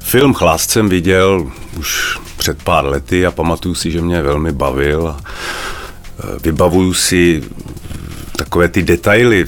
Film 0.00 0.34
Chlast 0.34 0.70
jsem 0.70 0.88
viděl 0.88 1.50
už 1.78 2.18
před 2.36 2.62
pár 2.62 2.84
lety 2.84 3.26
a 3.26 3.30
pamatuju 3.30 3.74
si, 3.74 3.90
že 3.90 4.00
mě 4.00 4.22
velmi 4.22 4.52
bavil. 4.52 5.16
Vybavuju 6.42 6.94
si 6.94 7.42
takové 8.36 8.68
ty 8.68 8.82
detaily, 8.82 9.46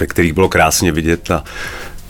ve 0.00 0.06
kterých 0.06 0.32
bylo 0.32 0.48
krásně 0.48 0.92
vidět 0.92 1.22
ta 1.22 1.44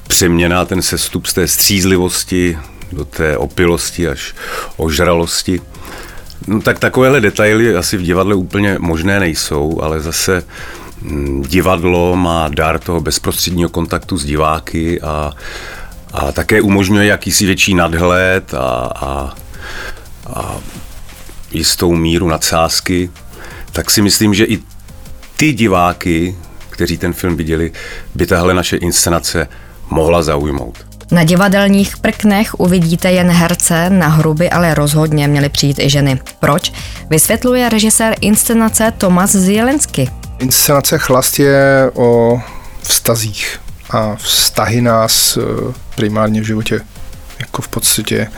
přeměna, 0.08 0.64
ten 0.64 0.82
sestup 0.82 1.26
z 1.26 1.32
té 1.32 1.48
střízlivosti 1.48 2.58
do 2.92 3.04
té 3.04 3.36
opilosti 3.36 4.08
až 4.08 4.34
ožralosti. 4.76 5.60
No 6.46 6.60
tak 6.60 6.78
takovéhle 6.78 7.20
detaily 7.20 7.76
asi 7.76 7.96
v 7.96 8.02
divadle 8.02 8.34
úplně 8.34 8.76
možné 8.78 9.20
nejsou, 9.20 9.80
ale 9.82 10.00
zase 10.00 10.44
mm, 11.00 11.42
divadlo 11.42 12.16
má 12.16 12.48
dar 12.48 12.78
toho 12.78 13.00
bezprostředního 13.00 13.68
kontaktu 13.70 14.18
s 14.18 14.24
diváky 14.24 15.00
a, 15.00 15.32
a 16.12 16.32
také 16.32 16.60
umožňuje 16.60 17.06
jakýsi 17.06 17.46
větší 17.46 17.74
nadhled 17.74 18.54
a, 18.54 18.58
a, 18.96 19.34
a 20.26 20.56
jistou 21.52 21.94
míru 21.94 22.28
nadsázky, 22.28 23.10
tak 23.72 23.90
si 23.90 24.02
myslím, 24.02 24.34
že 24.34 24.44
i 24.44 24.58
ty 25.36 25.52
diváky, 25.52 26.36
kteří 26.70 26.98
ten 26.98 27.12
film 27.12 27.36
viděli, 27.36 27.72
by 28.14 28.26
tahle 28.26 28.54
naše 28.54 28.76
inscenace 28.76 29.48
mohla 29.90 30.22
zaujmout. 30.22 30.86
Na 31.10 31.24
divadelních 31.24 31.96
prknech 31.96 32.60
uvidíte 32.60 33.12
jen 33.12 33.30
herce, 33.30 33.90
na 33.90 34.08
hru 34.08 34.34
by 34.34 34.50
ale 34.50 34.74
rozhodně 34.74 35.28
měly 35.28 35.48
přijít 35.48 35.78
i 35.78 35.90
ženy. 35.90 36.20
Proč? 36.40 36.72
Vysvětluje 37.10 37.68
režisér 37.68 38.14
inscenace 38.20 38.92
Tomas 38.98 39.30
Zielensky. 39.30 40.08
Inscenace 40.38 40.98
Chlast 40.98 41.38
je 41.38 41.90
o 41.94 42.40
vztazích 42.82 43.60
a 43.90 44.16
vztahy 44.16 44.80
nás 44.80 45.36
eh, 45.36 45.40
primárně 45.94 46.40
v 46.40 46.44
životě 46.44 46.80
jako 47.38 47.62
v 47.62 47.68
podstatě 47.68 48.28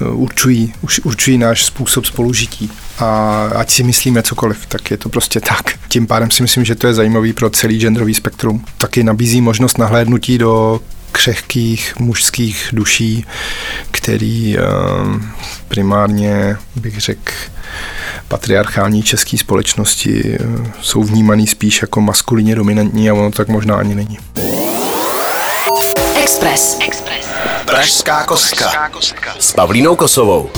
eh, 0.00 0.04
určují, 0.04 0.74
určují 1.04 1.38
náš 1.38 1.64
způsob 1.64 2.06
spolužití. 2.06 2.70
A 2.98 3.40
ať 3.56 3.70
si 3.70 3.82
myslíme 3.82 4.22
cokoliv, 4.22 4.66
tak 4.66 4.90
je 4.90 4.96
to 4.96 5.08
prostě 5.08 5.40
tak. 5.40 5.62
Tím 5.88 6.06
pádem 6.06 6.30
si 6.30 6.42
myslím, 6.42 6.64
že 6.64 6.74
to 6.74 6.86
je 6.86 6.94
zajímavý 6.94 7.32
pro 7.32 7.50
celý 7.50 7.78
genderový 7.80 8.14
spektrum. 8.14 8.64
Taky 8.78 9.02
nabízí 9.02 9.40
možnost 9.40 9.78
nahlédnutí 9.78 10.38
do 10.38 10.80
křehkých 11.12 11.94
mužských 11.98 12.68
duší, 12.72 13.26
který 13.90 14.56
primárně, 15.68 16.56
bych 16.76 17.00
řekl, 17.00 17.32
patriarchální 18.28 19.02
české 19.02 19.38
společnosti 19.38 20.38
jsou 20.80 21.02
vnímaný 21.02 21.46
spíš 21.46 21.82
jako 21.82 22.00
maskulině 22.00 22.54
dominantní 22.54 23.10
a 23.10 23.14
ono 23.14 23.30
tak 23.30 23.48
možná 23.48 23.76
ani 23.76 23.94
není. 23.94 24.18
Express. 26.22 26.78
Express. 26.80 27.26
Pražská 27.64 28.24
kostka. 28.24 28.90
S 29.38 29.52
Pavlínou 29.52 29.96
Kosovou. 29.96 30.50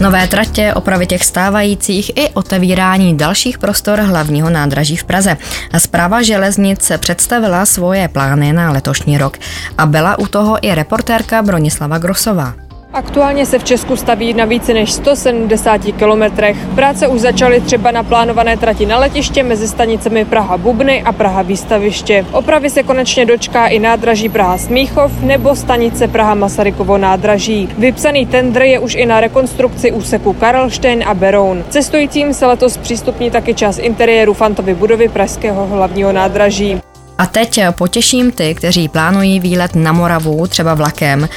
Nové 0.00 0.28
tratě, 0.28 0.74
opravy 0.74 1.06
těch 1.06 1.24
stávajících 1.24 2.10
i 2.16 2.28
otevírání 2.28 3.16
dalších 3.16 3.58
prostor 3.58 4.00
hlavního 4.00 4.50
nádraží 4.50 4.96
v 4.96 5.04
Praze. 5.04 5.36
Zpráva 5.78 6.22
železnic 6.22 6.92
představila 6.98 7.66
svoje 7.66 8.08
plány 8.08 8.52
na 8.52 8.70
letošní 8.70 9.18
rok 9.18 9.38
a 9.78 9.86
byla 9.86 10.18
u 10.18 10.26
toho 10.26 10.58
i 10.62 10.74
reportérka 10.74 11.42
Bronislava 11.42 11.98
Grosová. 11.98 12.69
Aktuálně 12.92 13.46
se 13.46 13.58
v 13.58 13.64
Česku 13.64 13.96
staví 13.96 14.34
na 14.34 14.44
více 14.44 14.74
než 14.74 14.92
170 14.92 15.78
kilometrech. 15.78 16.56
Práce 16.74 17.08
už 17.08 17.20
začaly 17.20 17.60
třeba 17.60 17.90
na 17.90 18.02
plánované 18.02 18.56
trati 18.56 18.86
na 18.86 18.98
letiště 18.98 19.42
mezi 19.42 19.68
stanicemi 19.68 20.24
Praha 20.24 20.58
Bubny 20.58 21.02
a 21.02 21.12
Praha 21.12 21.42
Výstaviště. 21.42 22.26
Opravy 22.32 22.70
se 22.70 22.82
konečně 22.82 23.26
dočká 23.26 23.66
i 23.66 23.78
nádraží 23.78 24.28
Praha 24.28 24.58
Smíchov 24.58 25.22
nebo 25.22 25.56
stanice 25.56 26.08
Praha 26.08 26.34
Masarykovo 26.34 26.98
nádraží. 26.98 27.68
Vypsaný 27.78 28.26
tendr 28.26 28.62
je 28.62 28.78
už 28.78 28.94
i 28.94 29.06
na 29.06 29.20
rekonstrukci 29.20 29.92
úseku 29.92 30.32
Karlštejn 30.32 31.04
a 31.06 31.14
Beroun. 31.14 31.64
Cestujícím 31.68 32.34
se 32.34 32.46
letos 32.46 32.76
přístupní 32.76 33.30
taky 33.30 33.54
čas 33.54 33.78
interiéru 33.78 34.34
Fantovy 34.34 34.74
budovy 34.74 35.08
Pražského 35.08 35.66
hlavního 35.66 36.12
nádraží. 36.12 36.80
A 37.20 37.26
teď 37.26 37.60
potěším 37.70 38.32
ty, 38.32 38.54
kteří 38.54 38.88
plánují 38.88 39.40
výlet 39.40 39.74
na 39.74 39.92
Moravu, 39.92 40.46
třeba 40.46 40.74
vlakem. 40.74 41.28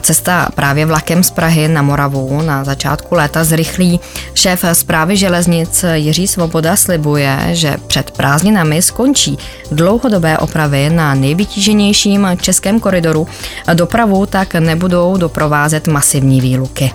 Cesta 0.00 0.48
právě 0.54 0.86
vlakem 0.86 1.22
z 1.22 1.30
Prahy 1.30 1.68
na 1.68 1.82
Moravu 1.82 2.42
na 2.42 2.64
začátku 2.64 3.14
léta 3.14 3.44
zrychlí. 3.44 4.00
Šéf 4.34 4.64
zprávy 4.72 5.16
železnic 5.16 5.84
Jiří 5.94 6.28
Svoboda 6.28 6.76
slibuje, 6.76 7.38
že 7.50 7.76
před 7.86 8.10
prázdninami 8.10 8.82
skončí 8.82 9.38
dlouhodobé 9.70 10.38
opravy 10.38 10.90
na 10.90 11.14
nejvytíženějším 11.14 12.28
českém 12.40 12.80
koridoru. 12.80 13.26
Dopravu 13.74 14.26
tak 14.26 14.54
nebudou 14.54 15.16
doprovázet 15.16 15.86
masivní 15.86 16.40
výluky. 16.40 16.92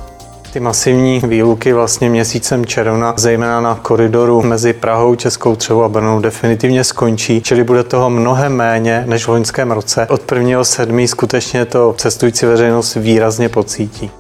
Ty 0.56 0.60
masivní 0.60 1.22
výluky 1.28 1.74
vlastně 1.74 2.10
měsícem 2.10 2.66
června, 2.66 3.14
zejména 3.18 3.62
na 3.62 3.76
koridoru 3.76 4.42
mezi 4.42 4.74
Prahou, 4.74 5.16
Českou 5.16 5.56
Třevou 5.56 5.84
a 5.84 5.90
Brnou, 5.90 6.20
definitivně 6.20 6.84
skončí, 6.84 7.42
čili 7.42 7.64
bude 7.64 7.84
toho 7.84 8.10
mnohem 8.10 8.56
méně 8.56 9.04
než 9.08 9.26
v 9.26 9.30
loňském 9.30 9.72
roce. 9.72 10.08
Od 10.10 10.32
1.7. 10.32 11.08
skutečně 11.08 11.66
to 11.66 11.96
cestující 11.98 12.46
veřejnost 12.46 12.96
výrazně 12.96 13.50
pocítí. 13.50 14.12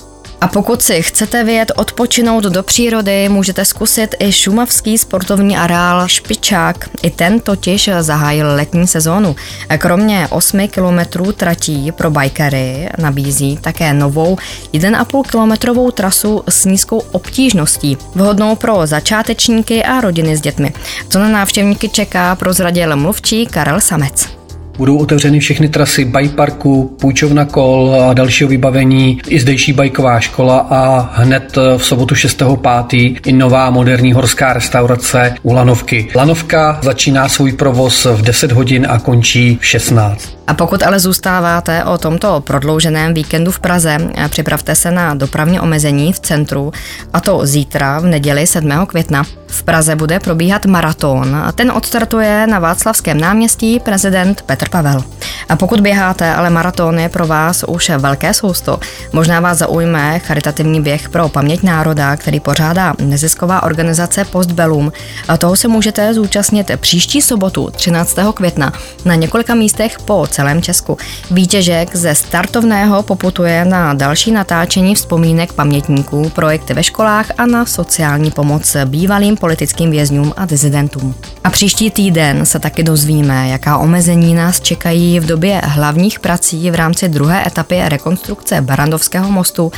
A 0.41 0.47
pokud 0.47 0.81
si 0.81 1.01
chcete 1.01 1.43
vyjet 1.43 1.71
odpočinout 1.75 2.43
do 2.43 2.63
přírody, 2.63 3.29
můžete 3.29 3.65
zkusit 3.65 4.15
i 4.19 4.31
šumavský 4.31 4.97
sportovní 4.97 5.57
areál 5.57 6.07
Špičák. 6.07 6.89
I 7.01 7.09
ten 7.09 7.39
totiž 7.39 7.89
zahájil 7.99 8.55
letní 8.55 8.87
sezónu. 8.87 9.35
Kromě 9.77 10.27
8 10.29 10.67
kilometrů 10.67 11.31
tratí 11.31 11.91
pro 11.91 12.11
bajkery 12.11 12.89
nabízí 12.97 13.57
také 13.57 13.93
novou 13.93 14.37
1,5 14.73 15.23
kilometrovou 15.23 15.91
trasu 15.91 16.43
s 16.49 16.65
nízkou 16.65 16.97
obtížností, 17.11 17.97
vhodnou 18.15 18.55
pro 18.55 18.87
začátečníky 18.87 19.83
a 19.83 20.01
rodiny 20.01 20.37
s 20.37 20.41
dětmi. 20.41 20.73
Co 21.09 21.19
na 21.19 21.29
návštěvníky 21.29 21.89
čeká, 21.89 22.35
prozradil 22.35 22.95
mluvčí 22.95 23.45
Karel 23.45 23.81
Samec. 23.81 24.44
Budou 24.77 24.97
otevřeny 24.97 25.39
všechny 25.39 25.69
trasy 25.69 26.05
bike 26.05 26.35
parku, 26.35 26.97
půjčovna 27.01 27.45
kol 27.45 27.95
a 28.09 28.13
dalšího 28.13 28.49
vybavení, 28.49 29.21
i 29.27 29.39
zdejší 29.39 29.73
bajková 29.73 30.19
škola 30.19 30.67
a 30.69 31.09
hned 31.13 31.57
v 31.77 31.85
sobotu 31.85 32.15
6.5. 32.15 33.19
i 33.25 33.33
nová 33.33 33.69
moderní 33.69 34.13
horská 34.13 34.53
restaurace 34.53 35.35
u 35.43 35.53
Lanovky. 35.53 36.07
Lanovka 36.15 36.79
začíná 36.83 37.29
svůj 37.29 37.53
provoz 37.53 38.05
v 38.05 38.21
10 38.21 38.51
hodin 38.51 38.87
a 38.89 38.99
končí 38.99 39.57
v 39.61 39.65
16. 39.65 40.35
A 40.47 40.53
pokud 40.53 40.83
ale 40.83 40.99
zůstáváte 40.99 41.83
o 41.83 41.97
tomto 41.97 42.39
prodlouženém 42.39 43.13
víkendu 43.13 43.51
v 43.51 43.59
Praze, 43.59 43.97
připravte 44.29 44.75
se 44.75 44.91
na 44.91 45.13
dopravní 45.13 45.59
omezení 45.59 46.13
v 46.13 46.19
centru, 46.19 46.71
a 47.13 47.19
to 47.19 47.45
zítra 47.45 47.99
v 47.99 48.05
neděli 48.05 48.47
7. 48.47 48.71
května. 48.87 49.23
V 49.55 49.63
Praze 49.63 49.95
bude 49.95 50.19
probíhat 50.19 50.65
maraton. 50.65 51.37
Ten 51.55 51.71
odstartuje 51.71 52.47
na 52.47 52.59
Václavském 52.59 53.19
náměstí 53.19 53.79
prezident 53.79 54.41
Petr 54.41 54.69
Pavel. 54.69 55.03
A 55.49 55.55
pokud 55.55 55.79
běháte, 55.79 56.35
ale 56.35 56.49
maraton 56.49 56.99
je 56.99 57.09
pro 57.09 57.27
vás 57.27 57.63
už 57.67 57.89
velké 57.97 58.33
sousto, 58.33 58.79
možná 59.13 59.39
vás 59.39 59.57
zaujme 59.57 60.19
charitativní 60.19 60.81
běh 60.81 61.09
pro 61.09 61.29
paměť 61.29 61.63
národa, 61.63 62.15
který 62.15 62.39
pořádá 62.39 62.93
nezisková 62.99 63.63
organizace 63.63 64.25
Postbellum. 64.25 64.91
A 65.27 65.37
toho 65.37 65.55
se 65.55 65.67
můžete 65.67 66.13
zúčastnit 66.13 66.71
příští 66.77 67.21
sobotu 67.21 67.69
13. 67.75 68.17
května 68.33 68.73
na 69.05 69.15
několika 69.15 69.55
místech 69.55 69.97
po 70.05 70.27
celém 70.27 70.61
Česku. 70.61 70.97
Vítěžek 71.31 71.95
ze 71.95 72.15
startovného 72.15 73.03
poputuje 73.03 73.65
na 73.65 73.93
další 73.93 74.31
natáčení 74.31 74.95
vzpomínek 74.95 75.53
pamětníků, 75.53 76.29
projekty 76.29 76.73
ve 76.73 76.83
školách 76.83 77.25
a 77.37 77.45
na 77.45 77.65
sociální 77.65 78.31
pomoc 78.31 78.75
bývalým 78.85 79.37
politickým 79.45 79.91
vězňům 79.91 80.33
a 80.37 80.45
dizidentům. 80.45 81.15
A 81.43 81.49
příští 81.49 81.91
týden 81.91 82.45
se 82.45 82.59
taky 82.59 82.83
dozvíme, 82.83 83.49
jaká 83.49 83.77
omezení 83.77 84.33
nás 84.33 84.61
čekají 84.61 85.19
v 85.19 85.25
době 85.25 85.61
hlavních 85.63 86.19
prací 86.19 86.71
v 86.71 86.75
rámci 86.75 87.09
druhé 87.09 87.47
etapy 87.47 87.81
rekonstrukce 87.85 88.61
Barandovského 88.61 89.31
mostu. 89.31 89.71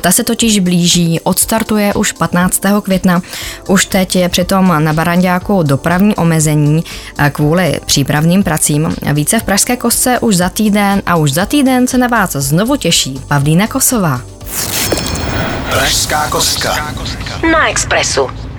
Ta 0.00 0.12
se 0.12 0.24
totiž 0.24 0.58
blíží, 0.58 1.20
odstartuje 1.20 1.94
už 1.94 2.12
15. 2.12 2.60
května. 2.82 3.22
Už 3.68 3.86
teď 3.86 4.16
je 4.16 4.28
přitom 4.28 4.84
na 4.84 4.92
Barandáku 4.92 5.62
dopravní 5.62 6.16
omezení 6.16 6.84
kvůli 7.32 7.80
přípravným 7.86 8.42
pracím. 8.42 8.94
Více 9.12 9.38
v 9.38 9.42
Pražské 9.42 9.76
kostce 9.76 10.18
už 10.18 10.36
za 10.36 10.48
týden 10.48 11.02
a 11.06 11.16
už 11.16 11.32
za 11.32 11.46
týden 11.46 11.86
se 11.86 11.98
na 11.98 12.06
vás 12.06 12.32
znovu 12.32 12.76
těší 12.76 13.20
Pavlína 13.28 13.66
Kosová. 13.66 14.20
Pražská 15.70 16.28
kostka. 16.28 16.94
Na 17.52 17.68
Expressu. 17.68 18.51